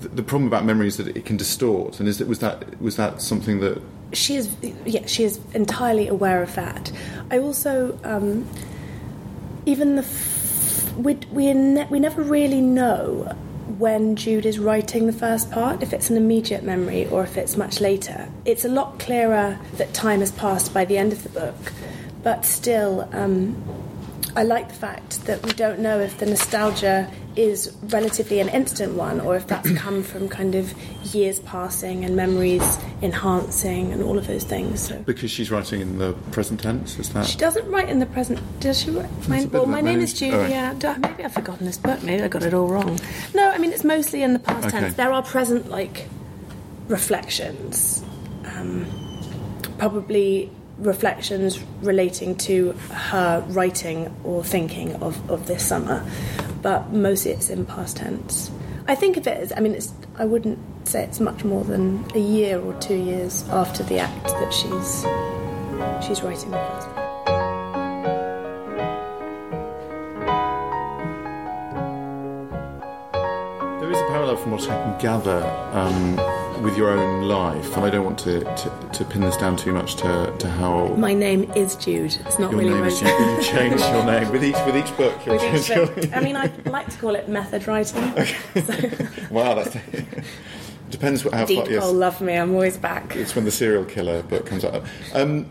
the 0.00 0.22
problem 0.22 0.46
about 0.46 0.64
memory 0.64 0.86
is 0.86 0.96
that 0.96 1.16
it 1.16 1.24
can 1.24 1.36
distort, 1.36 2.00
and 2.00 2.08
is 2.08 2.20
it 2.20 2.28
was 2.28 2.38
that 2.38 2.80
was 2.80 2.96
that 2.96 3.20
something 3.20 3.60
that 3.60 3.82
she 4.12 4.36
is? 4.36 4.54
Yeah, 4.86 5.06
she 5.06 5.24
is 5.24 5.40
entirely 5.54 6.08
aware 6.08 6.42
of 6.42 6.54
that. 6.54 6.92
I 7.30 7.38
also, 7.38 7.98
um, 8.04 8.48
even 9.66 9.96
the 9.96 10.02
f- 10.02 10.92
we 10.96 11.14
we 11.30 11.52
ne- 11.52 11.86
we 11.90 12.00
never 12.00 12.22
really 12.22 12.60
know 12.60 13.34
when 13.76 14.16
Jude 14.16 14.46
is 14.46 14.58
writing 14.58 15.06
the 15.06 15.12
first 15.12 15.50
part, 15.50 15.82
if 15.82 15.92
it's 15.92 16.10
an 16.10 16.16
immediate 16.16 16.64
memory 16.64 17.06
or 17.06 17.22
if 17.22 17.36
it's 17.36 17.56
much 17.56 17.80
later. 17.80 18.28
It's 18.44 18.64
a 18.64 18.68
lot 18.68 18.98
clearer 18.98 19.58
that 19.74 19.94
time 19.94 20.20
has 20.20 20.32
passed 20.32 20.72
by 20.72 20.84
the 20.84 20.96
end 20.96 21.12
of 21.12 21.22
the 21.22 21.28
book, 21.28 21.72
but 22.22 22.44
still. 22.44 23.08
Um, 23.12 23.62
I 24.36 24.42
like 24.42 24.68
the 24.68 24.74
fact 24.74 25.24
that 25.26 25.44
we 25.44 25.52
don't 25.52 25.80
know 25.80 25.98
if 25.98 26.18
the 26.18 26.26
nostalgia 26.26 27.10
is 27.34 27.76
relatively 27.84 28.40
an 28.40 28.48
instant 28.48 28.94
one 28.94 29.20
or 29.20 29.36
if 29.36 29.46
that's 29.46 29.70
come 29.78 30.02
from 30.02 30.28
kind 30.28 30.54
of 30.54 30.72
years 31.14 31.40
passing 31.40 32.04
and 32.04 32.14
memories 32.14 32.78
enhancing 33.02 33.92
and 33.92 34.02
all 34.02 34.18
of 34.18 34.26
those 34.26 34.44
things. 34.44 34.80
So. 34.80 34.98
Because 35.00 35.30
she's 35.30 35.50
writing 35.50 35.80
in 35.80 35.98
the 35.98 36.12
present 36.32 36.60
tense, 36.60 36.98
is 36.98 37.10
that? 37.10 37.26
She 37.26 37.38
doesn't 37.38 37.68
write 37.70 37.88
in 37.88 37.98
the 37.98 38.06
present. 38.06 38.40
Does 38.60 38.80
she? 38.80 38.90
Write? 38.90 39.28
My, 39.28 39.44
well, 39.46 39.66
my 39.66 39.80
name 39.80 40.00
is 40.00 40.12
Julia. 40.14 40.76
Right. 40.82 40.98
Maybe 40.98 41.24
I've 41.24 41.32
forgotten 41.32 41.66
this 41.66 41.78
book. 41.78 42.02
Maybe 42.02 42.22
I 42.22 42.28
got 42.28 42.42
it 42.42 42.54
all 42.54 42.68
wrong. 42.68 42.98
No, 43.34 43.50
I 43.50 43.58
mean 43.58 43.72
it's 43.72 43.84
mostly 43.84 44.22
in 44.22 44.32
the 44.32 44.38
past 44.38 44.68
okay. 44.68 44.80
tense. 44.80 44.94
There 44.94 45.12
are 45.12 45.22
present 45.22 45.68
like 45.70 46.08
reflections. 46.88 48.04
Um, 48.44 48.86
probably 49.78 50.50
reflections 50.78 51.62
relating 51.82 52.36
to 52.36 52.72
her 52.90 53.44
writing 53.48 54.14
or 54.24 54.44
thinking 54.44 54.94
of, 54.96 55.30
of 55.30 55.46
this 55.46 55.66
summer, 55.66 56.04
but 56.62 56.90
mostly 56.92 57.32
it's 57.32 57.50
in 57.50 57.66
past 57.66 57.96
tense. 57.96 58.50
I 58.86 58.94
think 58.94 59.16
of 59.16 59.26
it 59.26 59.36
as, 59.36 59.52
I 59.56 59.60
mean, 59.60 59.74
it's, 59.74 59.92
I 60.16 60.24
wouldn't 60.24 60.58
say 60.88 61.04
it's 61.04 61.20
much 61.20 61.44
more 61.44 61.64
than 61.64 62.06
a 62.14 62.20
year 62.20 62.60
or 62.60 62.72
two 62.80 62.96
years 62.96 63.46
after 63.50 63.82
the 63.82 63.98
act 63.98 64.24
that 64.24 64.52
she's, 64.52 65.04
she's 66.06 66.22
writing 66.22 66.50
the 66.50 66.98
first 73.98 74.08
parallel 74.08 74.36
from 74.36 74.52
what 74.52 74.62
I 74.62 74.82
can 74.82 74.98
gather 74.98 75.42
um, 75.72 76.18
with 76.62 76.76
your 76.76 76.90
own 76.90 77.28
life, 77.28 77.76
and 77.76 77.84
I 77.84 77.90
don't 77.90 78.04
want 78.04 78.18
to, 78.20 78.40
to, 78.40 78.88
to 78.92 79.04
pin 79.04 79.20
this 79.22 79.36
down 79.36 79.56
too 79.56 79.72
much 79.72 79.96
to, 79.96 80.34
to 80.38 80.48
how 80.48 80.88
My 80.96 81.14
name 81.14 81.50
is 81.52 81.76
Jude. 81.76 82.16
It's 82.26 82.38
not 82.38 82.50
your 82.52 82.60
really 82.60 82.70
name 82.70 82.80
my 82.80 82.86
is. 82.88 83.00
You, 83.02 83.08
you 83.08 83.42
change 83.42 83.80
your 83.80 84.04
name 84.04 84.30
with 84.30 84.44
each 84.44 84.56
with 84.66 84.76
each 84.76 84.96
book. 84.96 85.26
With 85.26 85.40
change 85.40 85.60
each 85.60 85.68
your 85.70 85.86
book. 85.86 86.16
I 86.16 86.20
mean, 86.20 86.36
I 86.36 86.50
like 86.66 86.88
to 86.90 86.98
call 86.98 87.14
it 87.14 87.28
method 87.28 87.66
writing. 87.66 88.02
Wow, 89.30 89.54
that's 89.54 89.76
depends 90.90 91.24
what, 91.24 91.34
how 91.34 91.44
Deep 91.44 91.64
far. 91.64 91.70
Yes, 91.70 91.84
love 91.92 92.20
me. 92.20 92.34
I'm 92.34 92.54
always 92.54 92.78
back. 92.78 93.14
it's 93.14 93.34
when 93.36 93.44
the 93.44 93.50
serial 93.50 93.84
killer 93.84 94.22
book 94.22 94.46
comes 94.46 94.64
out. 94.64 94.84
Um, 95.12 95.50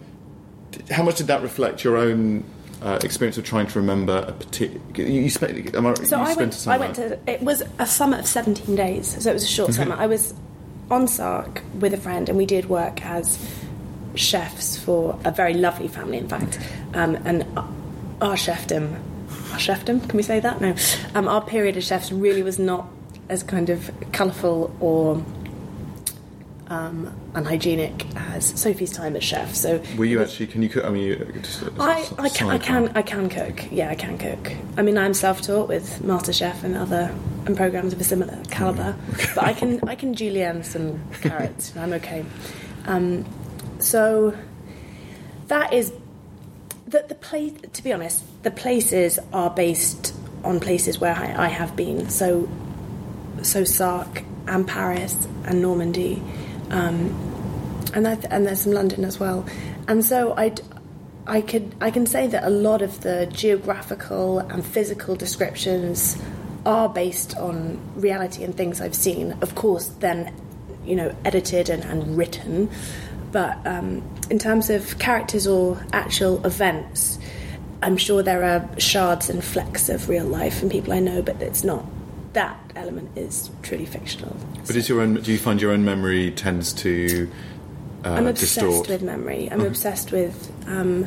how 0.89 1.03
much 1.03 1.17
did 1.17 1.27
that 1.27 1.41
reflect 1.43 1.83
your 1.83 1.97
own 1.97 2.43
uh, 2.81 2.99
experience 3.03 3.37
of 3.37 3.43
trying 3.43 3.67
to 3.67 3.79
remember 3.79 4.25
a 4.27 4.31
particular? 4.33 4.81
You, 5.09 5.29
spent. 5.29 5.75
Am 5.75 5.85
I, 5.85 5.93
So 5.93 6.19
I 6.19 6.25
spent 6.33 6.37
went. 6.37 6.53
a 6.53 6.57
summer. 6.57 6.75
I 6.75 6.77
went 6.79 6.95
to. 6.95 7.19
It 7.31 7.41
was 7.41 7.63
a 7.77 7.85
summer 7.85 8.17
of 8.17 8.25
17 8.25 8.75
days, 8.75 9.23
so 9.23 9.29
it 9.29 9.33
was 9.33 9.43
a 9.43 9.47
short 9.47 9.73
summer. 9.73 9.95
I 9.95 10.07
was 10.07 10.33
on 10.89 11.07
Sark 11.07 11.61
with 11.79 11.93
a 11.93 11.97
friend, 11.97 12.29
and 12.29 12.37
we 12.37 12.45
did 12.45 12.69
work 12.69 13.05
as 13.05 13.37
chefs 14.15 14.77
for 14.77 15.19
a 15.25 15.31
very 15.31 15.53
lovely 15.53 15.87
family, 15.87 16.17
in 16.17 16.27
fact. 16.27 16.59
Um, 16.93 17.15
and 17.25 17.43
our 18.21 18.35
chefdom, 18.35 18.95
our 19.51 19.59
chefdom, 19.59 20.07
can 20.07 20.17
we 20.17 20.23
say 20.23 20.39
that? 20.39 20.61
No. 20.61 20.75
Um, 21.13 21.27
our 21.27 21.41
period 21.41 21.77
as 21.77 21.85
chefs 21.85 22.11
really 22.11 22.43
was 22.43 22.57
not 22.57 22.87
as 23.29 23.43
kind 23.43 23.69
of 23.69 23.91
colourful 24.13 24.75
or 24.79 25.23
um, 26.69 27.13
unhygienic 27.33 28.05
as 28.15 28.59
Sophie's 28.59 28.91
time 28.91 29.15
as 29.15 29.23
chef. 29.23 29.55
So 29.55 29.81
Were 29.97 30.05
you 30.05 30.21
actually? 30.21 30.47
Can 30.47 30.63
you 30.63 30.69
cook? 30.69 30.85
I 30.85 30.89
mean, 30.89 31.03
you, 31.03 31.41
just, 31.41 31.61
a 31.61 31.71
I, 31.79 32.29
can, 32.29 32.49
I 32.49 32.57
can 32.57 32.91
I 32.95 33.01
can 33.01 33.29
cook. 33.29 33.71
Yeah, 33.71 33.89
I 33.89 33.95
can 33.95 34.17
cook. 34.17 34.53
I 34.77 34.81
mean, 34.81 34.97
I'm 34.97 35.13
self-taught 35.13 35.67
with 35.67 35.99
MasterChef 36.01 36.63
and 36.63 36.75
other 36.75 37.13
and 37.47 37.57
programs 37.57 37.93
of 37.93 37.99
a 37.99 38.03
similar 38.03 38.37
caliber, 38.51 38.95
but 39.35 39.43
I 39.43 39.53
can 39.53 39.79
I 39.87 39.95
can 39.95 40.13
julienne 40.13 40.63
some 40.63 41.01
carrots. 41.21 41.71
and 41.71 41.81
I'm 41.81 41.93
okay. 41.93 42.25
Um, 42.85 43.25
so 43.79 44.37
that 45.47 45.73
is 45.73 45.91
that 46.87 47.09
the 47.09 47.15
place. 47.15 47.53
To 47.73 47.83
be 47.83 47.91
honest, 47.91 48.23
the 48.43 48.51
places 48.51 49.19
are 49.33 49.49
based 49.49 50.13
on 50.43 50.59
places 50.59 50.99
where 50.99 51.15
I, 51.15 51.45
I 51.45 51.47
have 51.47 51.75
been. 51.75 52.09
So 52.09 52.47
so 53.41 53.63
Sark 53.63 54.23
and 54.47 54.67
Paris 54.67 55.27
and 55.45 55.61
Normandy, 55.61 56.21
um, 56.69 57.13
and 57.93 58.07
I 58.07 58.15
th- 58.15 58.27
and 58.29 58.45
there's 58.45 58.61
some 58.61 58.73
London 58.73 59.05
as 59.05 59.19
well. 59.19 59.45
And 59.87 60.03
so 60.03 60.35
I, 60.37 60.53
I 61.25 61.41
could 61.41 61.75
I 61.79 61.91
can 61.91 62.05
say 62.05 62.27
that 62.27 62.43
a 62.43 62.49
lot 62.49 62.81
of 62.81 63.01
the 63.01 63.27
geographical 63.31 64.39
and 64.39 64.65
physical 64.65 65.15
descriptions 65.15 66.17
are 66.67 66.89
based 66.89 67.35
on 67.37 67.79
reality 67.95 68.43
and 68.43 68.55
things 68.55 68.81
I've 68.81 68.93
seen. 68.95 69.31
Of 69.41 69.55
course, 69.55 69.87
then 69.99 70.31
you 70.85 70.95
know 70.95 71.15
edited 71.25 71.69
and, 71.69 71.83
and 71.83 72.17
written, 72.17 72.69
but 73.31 73.57
um, 73.65 74.03
in 74.29 74.37
terms 74.37 74.69
of 74.69 74.99
characters 74.99 75.47
or 75.47 75.83
actual 75.93 76.45
events. 76.45 77.17
I'm 77.83 77.95
sure 77.95 78.23
there 78.23 78.43
are 78.43 78.67
shards 78.79 79.29
and 79.29 79.43
flecks 79.43 79.87
of 79.87 80.09
real 80.09 80.25
life 80.25 80.63
and 80.63 80.71
people 80.71 80.93
I 80.93 80.99
know, 80.99 81.21
but 81.21 81.39
it's 81.43 81.63
not. 81.63 81.85
That 82.33 82.57
element 82.75 83.15
is 83.15 83.51
truly 83.61 83.85
fictional. 83.85 84.35
But 84.65 84.75
is 84.75 84.89
your 84.89 84.99
own? 85.01 85.21
Do 85.21 85.31
you 85.31 85.37
find 85.37 85.61
your 85.61 85.71
own 85.71 85.85
memory 85.85 86.31
tends 86.31 86.73
to 86.73 87.29
uh, 88.03 88.09
I'm 88.13 88.25
obsessed 88.25 88.55
distort? 88.55 88.87
with 88.89 89.03
memory. 89.03 89.47
I'm 89.51 89.59
Mhm. 89.61 89.67
obsessed 89.67 90.11
with 90.11 90.51
um, 90.67 91.05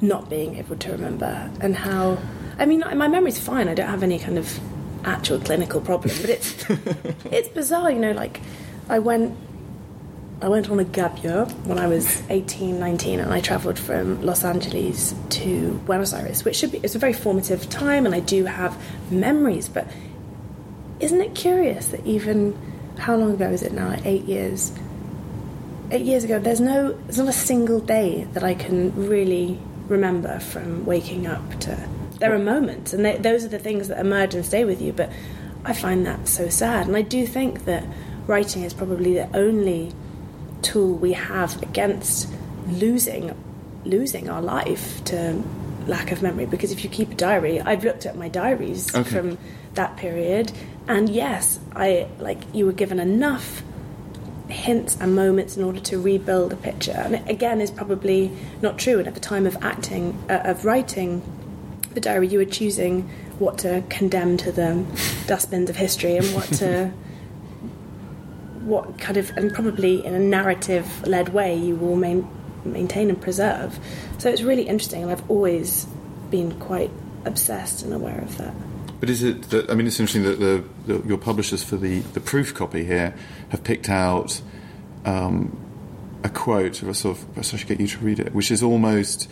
not 0.00 0.30
being 0.30 0.58
able 0.58 0.76
to 0.76 0.92
remember 0.92 1.50
and 1.60 1.74
how. 1.74 2.18
I 2.56 2.66
mean, 2.66 2.84
my 2.94 3.08
memory's 3.08 3.40
fine. 3.40 3.66
I 3.68 3.74
don't 3.74 3.88
have 3.88 4.04
any 4.04 4.20
kind 4.20 4.38
of 4.38 4.46
actual 5.04 5.38
clinical 5.40 5.80
problem, 5.80 6.14
but 6.20 6.30
it's 6.30 6.64
it's 7.30 7.48
bizarre. 7.48 7.90
You 7.90 7.98
know, 7.98 8.12
like 8.12 8.40
I 8.88 8.98
went. 8.98 9.36
I 10.40 10.48
went 10.48 10.68
on 10.70 10.80
a 10.80 10.84
gap 10.84 11.22
year 11.22 11.44
when 11.66 11.78
I 11.78 11.86
was 11.86 12.20
18, 12.28 12.80
19, 12.80 13.20
and 13.20 13.32
I 13.32 13.40
travelled 13.40 13.78
from 13.78 14.20
Los 14.22 14.42
Angeles 14.42 15.14
to 15.30 15.74
Buenos 15.86 16.12
Aires, 16.12 16.44
which 16.44 16.56
should 16.56 16.72
be 16.72 16.78
it's 16.78 16.96
a 16.96 16.98
very 16.98 17.12
formative 17.12 17.70
time, 17.70 18.06
and 18.06 18.14
I 18.14 18.18
do 18.18 18.46
have 18.46 18.76
memories. 19.08 19.68
But 19.68 19.86
isn't 20.98 21.20
it 21.20 21.36
curious 21.36 21.86
that 21.88 22.04
even 22.04 22.58
how 22.98 23.14
long 23.14 23.34
ago 23.34 23.50
is 23.50 23.62
it 23.62 23.72
now? 23.72 23.90
Like 23.90 24.04
eight 24.04 24.24
years 24.24 24.72
eight 25.92 26.06
years 26.06 26.24
ago, 26.24 26.38
there's 26.38 26.60
no, 26.60 26.92
there's 26.92 27.18
not 27.18 27.28
a 27.28 27.32
single 27.32 27.78
day 27.78 28.24
that 28.32 28.42
I 28.42 28.54
can 28.54 29.08
really 29.08 29.58
remember 29.88 30.40
from 30.40 30.84
waking 30.84 31.26
up 31.26 31.60
to. 31.60 31.88
There 32.22 32.32
are 32.32 32.38
moments, 32.38 32.92
and 32.92 33.04
they, 33.04 33.16
those 33.16 33.44
are 33.44 33.48
the 33.48 33.58
things 33.58 33.88
that 33.88 33.98
emerge 33.98 34.32
and 34.36 34.46
stay 34.46 34.64
with 34.64 34.80
you. 34.80 34.92
But 34.92 35.10
I 35.64 35.72
find 35.72 36.06
that 36.06 36.28
so 36.28 36.48
sad, 36.48 36.86
and 36.86 36.96
I 36.96 37.02
do 37.02 37.26
think 37.26 37.64
that 37.64 37.82
writing 38.28 38.62
is 38.62 38.72
probably 38.72 39.14
the 39.14 39.28
only 39.36 39.92
tool 40.62 40.94
we 40.94 41.14
have 41.14 41.60
against 41.64 42.28
losing, 42.68 43.36
losing 43.84 44.30
our 44.30 44.40
life 44.40 45.02
to 45.06 45.42
lack 45.88 46.12
of 46.12 46.22
memory. 46.22 46.46
Because 46.46 46.70
if 46.70 46.84
you 46.84 46.90
keep 46.90 47.10
a 47.10 47.14
diary, 47.16 47.60
I've 47.60 47.82
looked 47.82 48.06
at 48.06 48.16
my 48.16 48.28
diaries 48.28 48.94
Okay. 48.94 49.10
from 49.10 49.36
that 49.74 49.96
period, 49.96 50.52
and 50.86 51.08
yes, 51.08 51.58
I 51.74 52.06
like 52.20 52.38
you 52.54 52.66
were 52.66 52.72
given 52.72 53.00
enough 53.00 53.64
hints 54.48 54.96
and 55.00 55.16
moments 55.16 55.56
in 55.56 55.64
order 55.64 55.80
to 55.80 55.98
rebuild 56.00 56.52
a 56.52 56.56
picture. 56.56 56.92
And 56.92 57.16
it, 57.16 57.28
again, 57.28 57.60
is 57.60 57.72
probably 57.72 58.30
not 58.60 58.78
true. 58.78 59.00
And 59.00 59.08
at 59.08 59.14
the 59.14 59.20
time 59.34 59.44
of 59.44 59.56
acting, 59.60 60.16
uh, 60.30 60.42
of 60.44 60.64
writing 60.64 61.20
the 61.94 62.00
diary, 62.00 62.28
you 62.28 62.38
were 62.38 62.44
choosing 62.44 63.08
what 63.38 63.58
to 63.58 63.82
condemn 63.90 64.36
to 64.38 64.52
the 64.52 64.84
dustbins 65.26 65.70
of 65.70 65.76
history 65.76 66.16
and 66.16 66.26
what 66.34 66.44
to. 66.54 66.92
What 68.62 68.96
kind 69.00 69.16
of, 69.16 69.30
and 69.30 69.52
probably 69.52 70.06
in 70.06 70.14
a 70.14 70.20
narrative 70.20 71.04
led 71.04 71.30
way, 71.30 71.56
you 71.56 71.74
will 71.74 71.96
main, 71.96 72.28
maintain 72.64 73.08
and 73.08 73.20
preserve. 73.20 73.76
So 74.18 74.30
it's 74.30 74.42
really 74.42 74.68
interesting, 74.68 75.02
and 75.02 75.10
I've 75.10 75.28
always 75.28 75.84
been 76.30 76.58
quite 76.60 76.92
obsessed 77.24 77.82
and 77.82 77.92
aware 77.92 78.20
of 78.20 78.38
that. 78.38 78.54
But 79.00 79.10
is 79.10 79.24
it 79.24 79.50
that 79.50 79.68
I 79.68 79.74
mean 79.74 79.88
it's 79.88 79.98
interesting 79.98 80.22
that 80.22 80.38
the, 80.38 80.64
the 80.86 81.06
your 81.06 81.18
publishers 81.18 81.64
for 81.64 81.76
the, 81.76 82.00
the 82.00 82.20
proof 82.20 82.54
copy 82.54 82.84
here 82.84 83.14
have 83.48 83.64
picked 83.64 83.88
out 83.88 84.40
um, 85.04 85.58
a 86.22 86.28
quote 86.28 86.82
or 86.82 86.90
a 86.90 86.94
sort 86.94 87.18
of 87.18 87.44
so 87.44 87.56
I 87.56 87.58
should 87.58 87.68
get 87.68 87.80
you 87.80 87.88
to 87.88 87.98
read 87.98 88.20
it, 88.20 88.32
which 88.32 88.50
is 88.50 88.62
almost 88.62 89.28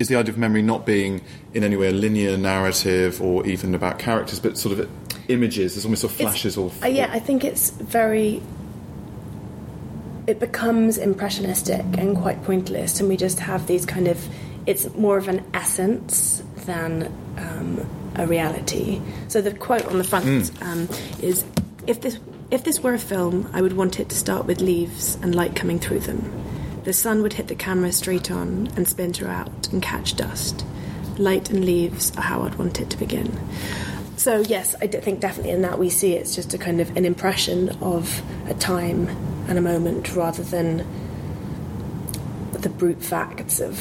is 0.00 0.08
the 0.08 0.16
idea 0.16 0.32
of 0.32 0.38
memory 0.38 0.62
not 0.62 0.86
being 0.86 1.20
in 1.52 1.62
any 1.62 1.76
way 1.76 1.88
a 1.88 1.92
linear 1.92 2.36
narrative 2.36 3.20
or 3.20 3.46
even 3.46 3.74
about 3.74 3.98
characters, 3.98 4.40
but 4.40 4.56
sort 4.56 4.76
of 4.76 4.90
images. 5.28 5.74
There's 5.74 5.84
almost 5.84 6.00
sort 6.00 6.12
of 6.12 6.16
flashes 6.16 6.56
or 6.56 6.72
Uh, 6.82 6.88
yeah, 6.88 7.10
I 7.12 7.20
think 7.20 7.44
it's 7.44 7.70
very. 7.70 8.42
It 10.26 10.40
becomes 10.40 10.96
impressionistic 10.96 11.84
and 11.98 12.16
quite 12.16 12.42
pointless, 12.44 12.98
and 12.98 13.08
we 13.08 13.16
just 13.16 13.38
have 13.40 13.66
these 13.66 13.84
kind 13.84 14.08
of. 14.08 14.26
It's 14.66 14.92
more 14.94 15.18
of 15.18 15.28
an 15.28 15.44
essence 15.52 16.42
than 16.66 17.12
um, 17.36 17.86
a 18.14 18.26
reality. 18.26 19.00
So 19.28 19.40
the 19.42 19.52
quote 19.52 19.84
on 19.86 19.98
the 19.98 20.04
front 20.04 20.50
um, 20.62 20.88
is, 21.20 21.44
"If 21.86 22.00
this 22.00 22.18
if 22.50 22.64
this 22.64 22.80
were 22.80 22.94
a 22.94 22.98
film, 22.98 23.50
I 23.52 23.60
would 23.60 23.74
want 23.74 24.00
it 24.00 24.08
to 24.08 24.16
start 24.16 24.46
with 24.46 24.60
leaves 24.60 25.16
and 25.22 25.34
light 25.34 25.54
coming 25.54 25.78
through 25.78 26.00
them. 26.00 26.49
The 26.84 26.92
sun 26.92 27.22
would 27.22 27.34
hit 27.34 27.48
the 27.48 27.54
camera 27.54 27.92
straight 27.92 28.30
on 28.30 28.70
and 28.76 28.88
spin 28.88 29.12
throughout 29.12 29.68
and 29.72 29.82
catch 29.82 30.16
dust. 30.16 30.64
Light 31.18 31.50
and 31.50 31.64
leaves 31.64 32.16
are 32.16 32.22
how 32.22 32.42
I'd 32.42 32.54
want 32.54 32.80
it 32.80 32.88
to 32.90 32.98
begin." 32.98 33.38
So 34.16 34.40
yes, 34.40 34.74
I 34.80 34.86
think 34.86 35.20
definitely 35.20 35.52
in 35.52 35.62
that 35.62 35.78
we 35.78 35.88
see 35.88 36.14
it's 36.14 36.34
just 36.34 36.52
a 36.52 36.58
kind 36.58 36.80
of 36.80 36.94
an 36.96 37.04
impression 37.04 37.70
of 37.80 38.22
a 38.48 38.54
time 38.54 39.08
and 39.48 39.58
a 39.58 39.62
moment 39.62 40.14
rather 40.14 40.42
than 40.42 40.86
the 42.52 42.68
brute 42.68 43.02
facts 43.02 43.60
of 43.60 43.78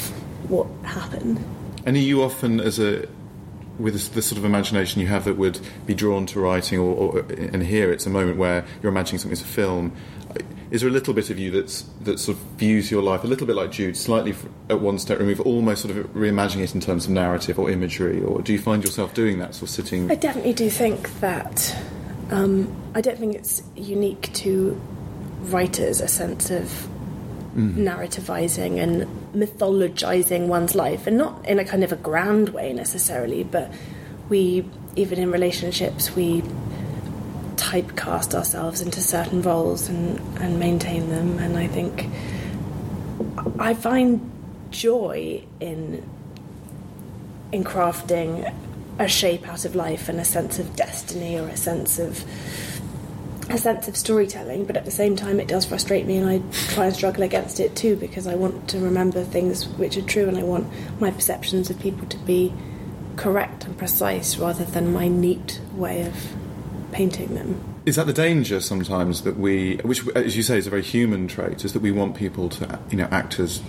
what 0.50 0.68
happened. 0.84 1.44
And 1.86 1.96
are 1.96 2.00
you 2.00 2.24
often, 2.24 2.60
as 2.60 2.80
a 2.80 3.08
with 3.78 4.14
the 4.14 4.22
sort 4.22 4.38
of 4.38 4.44
imagination 4.44 5.00
you 5.00 5.08
have 5.08 5.24
that 5.24 5.38
would 5.38 5.60
be 5.86 5.94
drawn 5.94 6.26
to 6.26 6.40
writing, 6.40 6.80
or, 6.80 6.94
or 6.96 7.20
and 7.30 7.64
here 7.64 7.92
it's 7.92 8.06
a 8.06 8.10
moment 8.10 8.38
where 8.38 8.66
you're 8.82 8.92
imagining 8.92 9.20
something 9.20 9.32
as 9.34 9.42
a 9.42 9.46
film. 9.46 9.94
Is 10.72 10.82
there 10.82 10.90
a 10.90 10.94
little 10.94 11.14
bit 11.16 11.30
of 11.32 11.40
you 11.40 11.50
that's 11.50 11.84
that 12.02 12.20
sort 12.20 12.38
of 12.38 12.44
views 12.58 12.92
your 12.92 13.02
life 13.02 13.24
a 13.24 13.28
little 13.28 13.48
bit 13.48 13.56
like 13.56 13.72
Jude, 13.72 13.98
slightly 13.98 14.32
f- 14.32 14.46
at 14.70 14.80
one 14.80 15.00
step 15.00 15.18
removed, 15.18 15.42
almost 15.42 15.82
sort 15.82 15.98
of 15.98 16.06
reimagining 16.14 16.62
it 16.62 16.76
in 16.76 16.82
terms 16.82 17.06
of 17.06 17.12
narrative 17.12 17.58
or 17.58 17.72
imagery, 17.72 18.22
or 18.22 18.42
do 18.42 18.54
you 18.54 18.60
find 18.60 18.84
yourself 18.84 19.14
doing 19.14 19.40
that, 19.40 19.56
sort 19.56 19.64
of 19.64 19.70
sitting? 19.70 20.12
I 20.12 20.16
definitely 20.16 20.54
do 20.54 20.70
think 20.70 21.20
that 21.22 21.76
um, 22.30 22.76
I 22.94 23.02
don't 23.02 23.18
think 23.18 23.36
it's 23.36 23.64
unique 23.76 24.32
to 24.34 24.80
writers 25.42 26.02
a 26.02 26.08
sense 26.08 26.52
of 26.52 26.88
narrativizing 27.56 28.78
and 28.78 29.08
mythologizing 29.34 30.48
one's 30.48 30.76
life, 30.76 31.08
and 31.08 31.18
not 31.18 31.46
in 31.48 31.58
a 31.60 31.66
kind 31.66 31.84
of 31.84 31.92
a 31.92 31.96
grand 31.96 32.50
way 32.50 32.74
necessarily, 32.74 33.44
but 33.44 33.74
we, 34.30 34.64
even 34.96 35.18
in 35.18 35.32
relationships, 35.32 36.16
we 36.16 36.44
typecast 37.60 38.34
ourselves 38.34 38.82
into 38.82 39.02
certain 39.02 39.42
roles 39.42 39.90
and, 39.90 40.20
and 40.40 40.60
maintain 40.60 41.10
them. 41.10 41.38
And 41.40 41.58
I 41.58 41.68
think 41.68 42.08
I 43.60 43.74
find 43.74 44.32
joy 44.72 45.44
in 45.60 46.08
in 47.52 47.64
crafting 47.64 48.54
a 49.00 49.08
shape 49.08 49.48
out 49.48 49.66
of 49.66 49.76
life 49.76 50.08
and 50.08 50.20
a 50.20 50.26
sense 50.26 50.60
of 50.60 50.76
destiny 50.76 51.38
or 51.38 51.48
a 51.48 51.58
sense 51.58 52.00
of 52.00 52.24
a 53.50 53.58
sense 53.58 53.88
of 53.88 53.98
storytelling, 53.98 54.66
but 54.66 54.78
at 54.78 54.86
the 54.86 54.92
same 54.92 55.16
time, 55.16 55.40
it 55.40 55.48
does 55.48 55.66
frustrate 55.66 56.06
me, 56.06 56.18
and 56.18 56.30
I 56.30 56.42
try 56.74 56.86
and 56.86 56.96
struggle 56.96 57.24
against 57.24 57.60
it 57.60 57.76
too 57.76 57.96
because 57.96 58.28
I 58.28 58.36
want 58.36 58.70
to 58.70 58.80
remember 58.80 59.24
things 59.24 59.68
which 59.68 59.98
are 59.98 60.04
true, 60.04 60.28
and 60.28 60.38
I 60.38 60.44
want 60.44 60.68
my 61.00 61.10
perceptions 61.10 61.72
of 61.72 61.80
people 61.80 62.08
to 62.08 62.18
be 62.18 62.54
correct 63.16 63.66
and 63.66 63.76
precise 63.76 64.38
rather 64.38 64.64
than 64.64 64.94
my 64.94 65.08
neat 65.08 65.60
way 65.74 66.04
of 66.04 66.16
painting 66.92 67.36
them. 67.36 67.64
Is 67.86 67.96
that 67.96 68.08
the 68.08 68.14
danger 68.14 68.60
sometimes 68.60 69.24
that 69.24 69.38
we, 69.38 69.78
which 69.78 70.08
as 70.10 70.36
you 70.36 70.44
say 70.44 70.58
is 70.58 70.68
a 70.68 70.70
very 70.70 70.82
human 70.82 71.28
trait, 71.28 71.66
is 71.66 71.74
that 71.74 71.82
we 71.82 71.92
want 71.92 72.16
people 72.16 72.50
to, 72.50 72.80
you 72.90 72.98
know, 72.98 73.08
act 73.12 73.40
as 73.40 73.62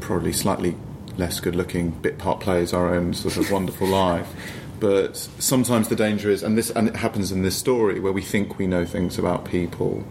probably 0.00 0.32
slightly 0.32 0.76
less 1.16 1.40
good-looking 1.40 1.90
bit 1.90 2.18
part 2.18 2.40
players 2.40 2.72
our 2.72 2.94
own 2.94 3.12
sort 3.14 3.36
of 3.36 3.50
wonderful 3.50 3.86
life. 3.88 4.28
But 4.80 5.16
sometimes 5.16 5.88
the 5.88 5.96
danger 5.96 6.30
is, 6.30 6.42
and 6.42 6.56
this, 6.56 6.70
and 6.70 6.88
it 6.88 6.96
happens 6.96 7.30
in 7.30 7.42
this 7.42 7.56
story 7.56 8.00
where 8.00 8.12
we 8.12 8.22
think 8.22 8.58
we 8.58 8.66
know 8.66 8.86
things 8.86 9.18
about 9.18 9.44
people, 9.44 10.04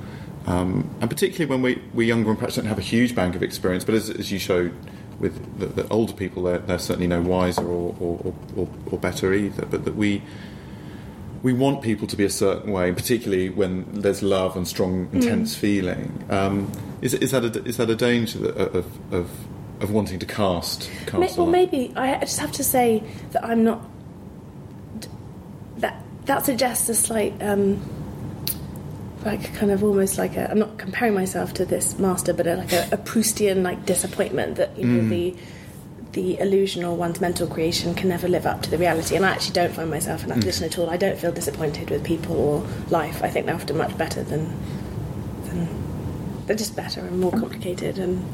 um, 0.45 0.89
and 1.01 1.09
particularly 1.09 1.49
when 1.49 1.61
we, 1.61 1.81
we're 1.93 2.07
younger 2.07 2.29
and 2.29 2.37
perhaps 2.37 2.55
don't 2.55 2.65
have 2.65 2.77
a 2.77 2.81
huge 2.81 3.15
bank 3.15 3.35
of 3.35 3.41
experience. 3.41 3.83
But 3.83 3.95
as, 3.95 4.09
as 4.11 4.31
you 4.31 4.37
showed 4.37 4.73
with 5.19 5.59
the, 5.59 5.65
the 5.65 5.87
older 5.89 6.13
people, 6.13 6.43
they're, 6.43 6.59
they're, 6.59 6.79
certainly 6.79 7.07
no 7.07 7.21
wiser 7.21 7.63
or, 7.63 7.95
or, 7.99 8.33
or, 8.55 8.69
or 8.91 8.97
better 8.99 9.33
either. 9.33 9.65
But 9.65 9.85
that 9.85 9.95
we 9.95 10.21
we 11.41 11.53
want 11.53 11.81
people 11.81 12.07
to 12.07 12.15
be 12.15 12.25
a 12.25 12.29
certain 12.29 12.71
way, 12.71 12.91
particularly 12.91 13.49
when 13.49 13.85
there's 13.93 14.21
love 14.21 14.57
and 14.57 14.67
strong, 14.67 15.09
intense 15.13 15.55
mm. 15.55 15.59
feeling. 15.59 16.25
Um, 16.29 16.71
is, 17.01 17.13
is, 17.13 17.31
that 17.31 17.43
a, 17.43 17.63
is 17.63 17.77
that 17.77 17.89
a 17.89 17.95
danger 17.95 18.49
of, 18.49 19.13
of, 19.13 19.29
of 19.79 19.91
wanting 19.91 20.19
to 20.19 20.25
cast? 20.25 20.89
cast 21.05 21.37
well, 21.37 21.47
maybe 21.47 21.93
I 21.95 22.19
just 22.19 22.39
have 22.39 22.51
to 22.53 22.63
say 22.63 23.03
that 23.31 23.45
I'm 23.45 23.63
not. 23.63 23.85
That 25.77 26.03
that 26.25 26.45
suggests 26.45 26.89
a 26.89 26.95
slight, 26.95 27.33
um, 27.41 27.81
like 29.23 29.53
kind 29.53 29.71
of 29.71 29.81
almost 29.81 30.17
like 30.17 30.35
a. 30.35 30.51
I'm 30.51 30.59
not 30.59 30.77
comparing 30.77 31.13
myself 31.13 31.53
to 31.55 31.65
this 31.65 31.97
master, 31.97 32.33
but 32.33 32.47
a, 32.47 32.57
like 32.57 32.73
a, 32.73 32.89
a 32.91 32.97
Proustian 32.97 33.63
like 33.63 33.85
disappointment 33.85 34.57
that 34.57 34.77
you 34.77 34.85
know 34.85 35.03
mm. 35.03 35.09
the 35.09 35.35
the 36.13 36.39
illusion 36.39 36.83
or 36.83 36.95
one's 36.95 37.21
mental 37.21 37.47
creation 37.47 37.93
can 37.93 38.09
never 38.09 38.27
live 38.27 38.45
up 38.45 38.61
to 38.63 38.69
the 38.69 38.77
reality. 38.77 39.15
And 39.15 39.25
I 39.25 39.29
actually 39.29 39.53
don't 39.53 39.73
find 39.73 39.89
myself 39.89 40.23
in 40.23 40.29
that 40.29 40.39
mm. 40.39 40.43
position 40.43 40.65
at 40.65 40.77
all. 40.79 40.89
I 40.89 40.97
don't 40.97 41.17
feel 41.17 41.31
disappointed 41.31 41.89
with 41.89 42.03
people 42.03 42.35
or 42.35 42.67
life. 42.89 43.23
I 43.23 43.29
think 43.29 43.45
they're 43.45 43.55
often 43.55 43.77
much 43.77 43.95
better 43.97 44.23
than, 44.23 44.51
than 45.45 45.67
they're 46.47 46.55
just 46.55 46.75
better 46.75 47.01
and 47.01 47.19
more 47.19 47.31
complicated 47.31 47.99
and 47.99 48.25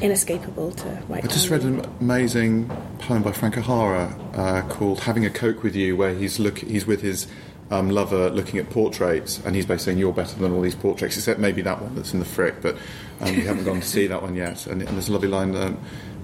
inescapable 0.00 0.70
to 0.72 1.02
write. 1.08 1.24
I 1.24 1.26
just 1.26 1.50
read 1.50 1.62
an 1.62 1.84
amazing 2.00 2.68
poem 3.00 3.22
by 3.22 3.32
Frank 3.32 3.58
O'Hara 3.58 4.16
uh, 4.34 4.62
called 4.68 5.00
"Having 5.00 5.26
a 5.26 5.30
Coke 5.30 5.62
with 5.62 5.74
You," 5.74 5.96
where 5.96 6.14
he's 6.14 6.38
look 6.38 6.58
he's 6.58 6.86
with 6.86 7.02
his 7.02 7.26
um, 7.70 7.90
lover 7.90 8.30
looking 8.30 8.58
at 8.58 8.70
portraits, 8.70 9.40
and 9.44 9.56
he's 9.56 9.66
basically 9.66 9.92
saying, 9.92 9.98
"You're 9.98 10.12
better 10.12 10.38
than 10.38 10.52
all 10.52 10.60
these 10.60 10.74
portraits," 10.74 11.16
except 11.16 11.40
maybe 11.40 11.62
that 11.62 11.82
one 11.82 11.94
that's 11.94 12.12
in 12.12 12.20
the 12.20 12.24
Frick, 12.24 12.62
but 12.62 12.76
um, 13.20 13.34
we 13.34 13.42
haven't 13.42 13.64
gone 13.64 13.80
to 13.80 13.86
see 13.86 14.06
that 14.06 14.22
one 14.22 14.34
yet. 14.34 14.66
And, 14.66 14.80
and 14.82 14.90
there's 14.90 15.08
a 15.08 15.12
lovely 15.12 15.28
line. 15.28 15.54
Um, 15.56 15.78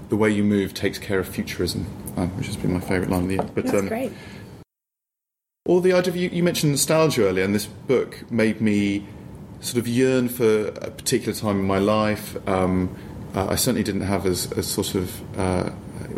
the 0.09 0.17
way 0.17 0.29
you 0.29 0.43
move 0.43 0.73
takes 0.73 0.97
care 0.97 1.19
of 1.19 1.27
futurism, 1.27 1.85
um, 2.17 2.29
which 2.37 2.47
has 2.47 2.57
been 2.57 2.73
my 2.73 2.79
favourite 2.79 3.09
line 3.09 3.23
of 3.23 3.27
the 3.27 3.35
year. 3.35 3.49
But, 3.53 3.65
That's 3.65 3.79
um, 3.79 3.87
great. 3.87 4.11
Or 5.65 5.81
the 5.81 5.93
idea 5.93 6.11
of 6.11 6.15
you, 6.15 6.29
you 6.29 6.43
mentioned 6.43 6.71
nostalgia 6.71 7.27
earlier, 7.27 7.43
and 7.43 7.55
this 7.55 7.65
book 7.65 8.29
made 8.31 8.61
me 8.61 9.07
sort 9.61 9.77
of 9.77 9.87
yearn 9.87 10.29
for 10.29 10.67
a 10.67 10.91
particular 10.91 11.33
time 11.33 11.59
in 11.59 11.65
my 11.65 11.79
life. 11.79 12.37
Um, 12.47 12.95
uh, 13.33 13.47
I 13.49 13.55
certainly 13.55 13.83
didn't 13.83 14.01
have 14.01 14.25
as, 14.25 14.51
as 14.53 14.67
sort 14.67 14.95
of. 14.95 15.39
Uh, 15.39 15.71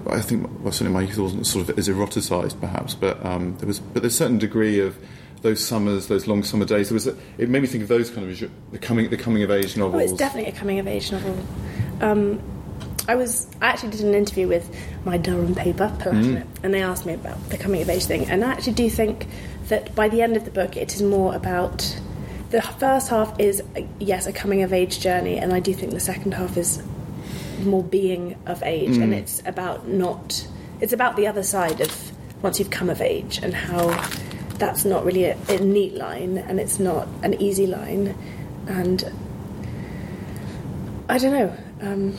I 0.10 0.22
think 0.22 0.48
well, 0.62 0.72
certainly 0.72 0.94
my 0.94 1.02
youth 1.02 1.18
wasn't 1.18 1.48
sort 1.48 1.70
of 1.70 1.80
as 1.80 1.88
eroticized, 1.88 2.60
perhaps, 2.60 2.94
but 2.94 3.26
um, 3.26 3.58
there 3.58 3.68
was. 3.68 3.80
But 3.80 4.04
there's 4.04 4.14
a 4.14 4.18
certain 4.18 4.38
degree 4.38 4.80
of 4.80 4.98
those 5.42 5.64
summers, 5.64 6.08
those 6.08 6.28
long 6.28 6.44
summer 6.44 6.66
days. 6.66 6.90
There 6.90 6.96
was. 6.96 7.08
A, 7.08 7.16
it 7.38 7.50
made 7.50 7.62
me 7.62 7.68
think 7.68 7.84
of 7.84 7.90
those 7.90 8.10
kind 8.10 8.30
of 8.30 8.52
the 8.72 8.78
coming 8.78 9.10
the 9.10 9.18
coming 9.18 9.44
of 9.44 9.50
age 9.50 9.78
novels. 9.78 9.96
Oh, 9.96 10.04
it's 10.04 10.14
definitely 10.14 10.52
a 10.52 10.56
coming 10.56 10.78
of 10.78 10.88
age 10.88 11.12
novel. 11.12 11.38
Um, 12.02 12.42
I 13.08 13.16
was 13.16 13.48
I 13.62 13.68
actually 13.68 13.92
did 13.92 14.02
an 14.02 14.14
interview 14.14 14.48
with 14.48 14.70
my 15.06 15.18
Durham 15.18 15.56
paper, 15.56 15.92
mm. 16.00 16.46
and 16.64 16.74
they 16.74 16.82
asked 16.82 17.06
me 17.06 17.14
about 17.14 17.50
the 17.50 17.58
coming 17.58 17.82
of 17.82 17.90
age 17.90 18.06
thing. 18.06 18.26
And 18.30 18.44
I 18.44 18.52
actually 18.52 18.74
do 18.74 18.90
think 18.90 19.28
that 19.70 19.96
by 19.96 20.10
the 20.10 20.22
end 20.22 20.36
of 20.36 20.46
the 20.46 20.52
book, 20.52 20.76
it 20.76 20.94
is 20.94 21.02
more 21.02 21.36
about 21.36 22.00
the 22.50 22.62
first 22.62 23.10
half 23.10 23.40
is 23.40 23.64
yes 24.00 24.28
a 24.28 24.34
coming 24.34 24.64
of 24.64 24.74
age 24.74 25.00
journey, 25.00 25.38
and 25.38 25.54
I 25.54 25.60
do 25.60 25.74
think 25.74 25.92
the 25.92 26.00
second 26.00 26.34
half 26.34 26.58
is 26.58 26.84
more 27.64 27.84
being 27.84 28.36
of 28.46 28.62
age, 28.64 28.98
mm. 28.98 29.04
and 29.04 29.14
it's 29.14 29.42
about 29.46 29.88
not 29.88 30.46
it's 30.82 30.94
about 30.94 31.16
the 31.16 31.28
other 31.28 31.44
side 31.44 31.82
of 31.82 32.12
once 32.42 32.60
you've 32.60 32.70
come 32.70 32.90
of 32.90 33.02
age 33.02 33.40
and 33.42 33.54
how 33.54 33.90
that's 34.60 34.86
not 34.86 35.06
really 35.06 35.26
a, 35.26 35.38
a 35.50 35.60
neat 35.60 35.96
line 35.96 36.38
and 36.38 36.60
it's 36.60 36.80
not 36.80 37.08
an 37.24 37.40
easy 37.42 37.68
line, 37.68 38.16
and 38.68 39.12
I 41.08 41.18
don't 41.18 41.32
know. 41.32 41.58
Um, 41.80 42.18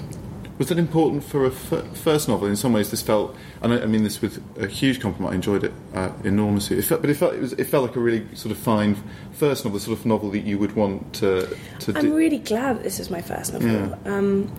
was 0.58 0.68
that 0.68 0.78
important 0.78 1.22
for 1.22 1.44
a 1.44 1.50
f- 1.50 1.96
first 1.96 2.28
novel? 2.28 2.48
In 2.48 2.56
some 2.56 2.72
ways, 2.72 2.90
this 2.90 3.00
felt, 3.00 3.36
and 3.62 3.72
I, 3.72 3.82
I 3.82 3.86
mean 3.86 4.02
this 4.02 4.20
with 4.20 4.42
a 4.58 4.66
huge 4.66 5.00
compliment. 5.00 5.32
I 5.32 5.36
enjoyed 5.36 5.62
it 5.62 5.72
uh, 5.94 6.10
enormously. 6.24 6.78
It 6.78 6.84
felt, 6.84 7.00
but 7.00 7.10
it 7.10 7.14
felt 7.14 7.34
it, 7.34 7.40
was, 7.40 7.52
it 7.52 7.64
felt 7.64 7.86
like 7.86 7.96
a 7.96 8.00
really 8.00 8.26
sort 8.34 8.50
of 8.50 8.58
fine 8.58 8.96
first 9.32 9.64
novel, 9.64 9.78
the 9.78 9.84
sort 9.84 9.98
of 9.98 10.04
novel 10.04 10.30
that 10.32 10.40
you 10.40 10.58
would 10.58 10.74
want 10.74 11.14
to. 11.14 11.56
to 11.80 11.92
I'm 11.96 12.06
do. 12.06 12.16
really 12.16 12.38
glad 12.38 12.82
this 12.82 12.98
is 12.98 13.08
my 13.08 13.22
first 13.22 13.52
novel. 13.52 13.70
Yeah. 13.70 13.96
Um, 14.04 14.52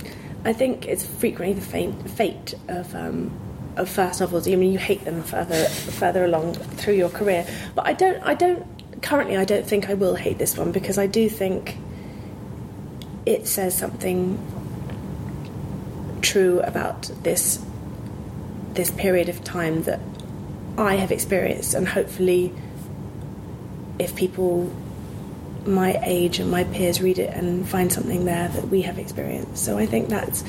I 0.46 0.54
think 0.54 0.88
it's 0.88 1.06
frequently 1.06 1.54
the 1.54 1.66
fate, 1.66 1.94
fate 2.12 2.54
of. 2.68 2.94
Um, 2.96 3.38
of 3.76 3.88
first 3.88 4.20
novels, 4.20 4.46
I 4.46 4.56
mean, 4.56 4.74
you 4.74 4.80
hate 4.80 5.06
them 5.06 5.24
further 5.24 5.64
further 5.66 6.26
along 6.26 6.56
through 6.56 6.96
your 6.96 7.08
career. 7.08 7.48
But 7.76 7.88
I 7.88 7.94
don't. 7.94 8.22
I 8.24 8.34
don't. 8.34 8.66
Currently, 9.02 9.38
I 9.38 9.46
don't 9.46 9.66
think 9.66 9.90
I 9.90 9.94
will 9.94 10.16
hate 10.16 10.38
this 10.38 10.58
one 10.58 10.74
because 10.74 10.98
I 10.98 11.08
do 11.08 11.30
think 11.30 11.78
it 13.26 13.48
says 13.48 13.78
something 13.78 14.38
true 16.22 16.60
about 16.62 17.12
this 17.24 17.64
this 18.74 18.92
period 18.92 19.30
of 19.30 19.44
time 19.44 19.84
that 19.84 20.00
I 20.78 20.96
have 20.96 21.12
experienced, 21.12 21.74
and 21.74 21.88
hopefully, 21.88 22.54
if 23.98 24.16
people 24.16 24.72
my 25.66 26.00
age 26.04 26.40
and 26.40 26.50
my 26.50 26.64
peers 26.64 27.02
read 27.02 27.20
it 27.20 27.34
and 27.34 27.68
find 27.68 27.92
something 27.92 28.26
there 28.26 28.48
that 28.48 28.70
we 28.70 28.82
have 28.84 28.98
experienced. 28.98 29.64
So 29.64 29.78
I 29.78 29.86
think 29.86 30.10
that's. 30.10 30.44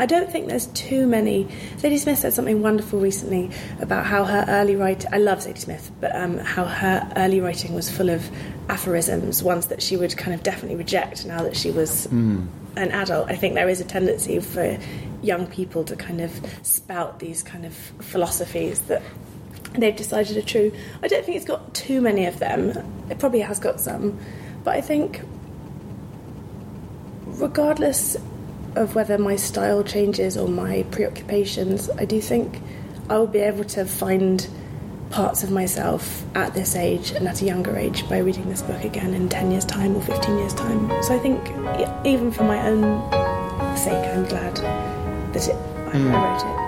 I 0.00 0.06
don't 0.06 0.30
think 0.30 0.48
there's 0.48 0.66
too 0.68 1.06
many. 1.06 1.44
Zadie 1.76 1.98
Smith 1.98 2.18
said 2.18 2.32
something 2.32 2.62
wonderful 2.62 2.98
recently 2.98 3.50
about 3.80 4.06
how 4.06 4.24
her 4.24 4.44
early 4.48 4.74
writing. 4.74 5.10
I 5.12 5.18
love 5.18 5.40
Zadie 5.40 5.58
Smith, 5.58 5.90
but 6.00 6.14
um, 6.16 6.38
how 6.38 6.64
her 6.64 7.12
early 7.16 7.40
writing 7.40 7.74
was 7.74 7.90
full 7.90 8.10
of 8.10 8.28
aphorisms, 8.68 9.42
ones 9.42 9.66
that 9.66 9.82
she 9.82 9.96
would 9.96 10.16
kind 10.16 10.34
of 10.34 10.42
definitely 10.42 10.76
reject 10.76 11.26
now 11.26 11.42
that 11.42 11.56
she 11.56 11.70
was 11.70 12.06
mm 12.08 12.48
an 12.76 12.90
adult, 12.92 13.28
I 13.28 13.36
think 13.36 13.54
there 13.54 13.68
is 13.68 13.80
a 13.80 13.84
tendency 13.84 14.38
for 14.40 14.78
young 15.22 15.46
people 15.46 15.84
to 15.84 15.96
kind 15.96 16.20
of 16.20 16.40
spout 16.62 17.18
these 17.18 17.42
kind 17.42 17.66
of 17.66 17.74
philosophies 17.74 18.80
that 18.82 19.02
they've 19.74 19.94
decided 19.94 20.36
are 20.36 20.42
true. 20.42 20.72
I 21.02 21.08
don't 21.08 21.24
think 21.24 21.36
it's 21.36 21.46
got 21.46 21.74
too 21.74 22.00
many 22.00 22.26
of 22.26 22.38
them. 22.38 22.70
It 23.10 23.18
probably 23.18 23.40
has 23.40 23.58
got 23.58 23.80
some, 23.80 24.18
but 24.64 24.74
I 24.76 24.80
think 24.80 25.22
regardless 27.26 28.16
of 28.76 28.94
whether 28.94 29.18
my 29.18 29.36
style 29.36 29.82
changes 29.82 30.36
or 30.36 30.48
my 30.48 30.84
preoccupations, 30.90 31.90
I 31.90 32.04
do 32.04 32.20
think 32.20 32.60
I 33.08 33.18
will 33.18 33.26
be 33.26 33.40
able 33.40 33.64
to 33.64 33.84
find 33.84 34.46
parts 35.10 35.42
of 35.42 35.50
myself 35.50 36.24
at 36.36 36.54
this 36.54 36.76
age 36.76 37.10
and 37.10 37.26
at 37.26 37.42
a 37.42 37.44
younger 37.44 37.76
age 37.76 38.08
by 38.08 38.18
reading 38.18 38.48
this 38.48 38.62
book 38.62 38.84
again 38.84 39.12
in 39.12 39.28
10 39.28 39.50
years' 39.50 39.64
time 39.64 39.96
or 39.96 40.02
15 40.02 40.38
years' 40.38 40.54
time. 40.54 40.88
So 41.02 41.14
I 41.14 41.18
think, 41.18 41.40
even 42.06 42.30
for 42.30 42.44
my 42.44 42.68
own 42.68 43.10
sake, 43.76 44.06
I'm 44.14 44.24
glad 44.26 44.56
that 44.56 45.48
it, 45.48 45.56
mm. 45.56 46.12
I 46.12 46.32
wrote 46.32 46.54
it. 46.54 46.59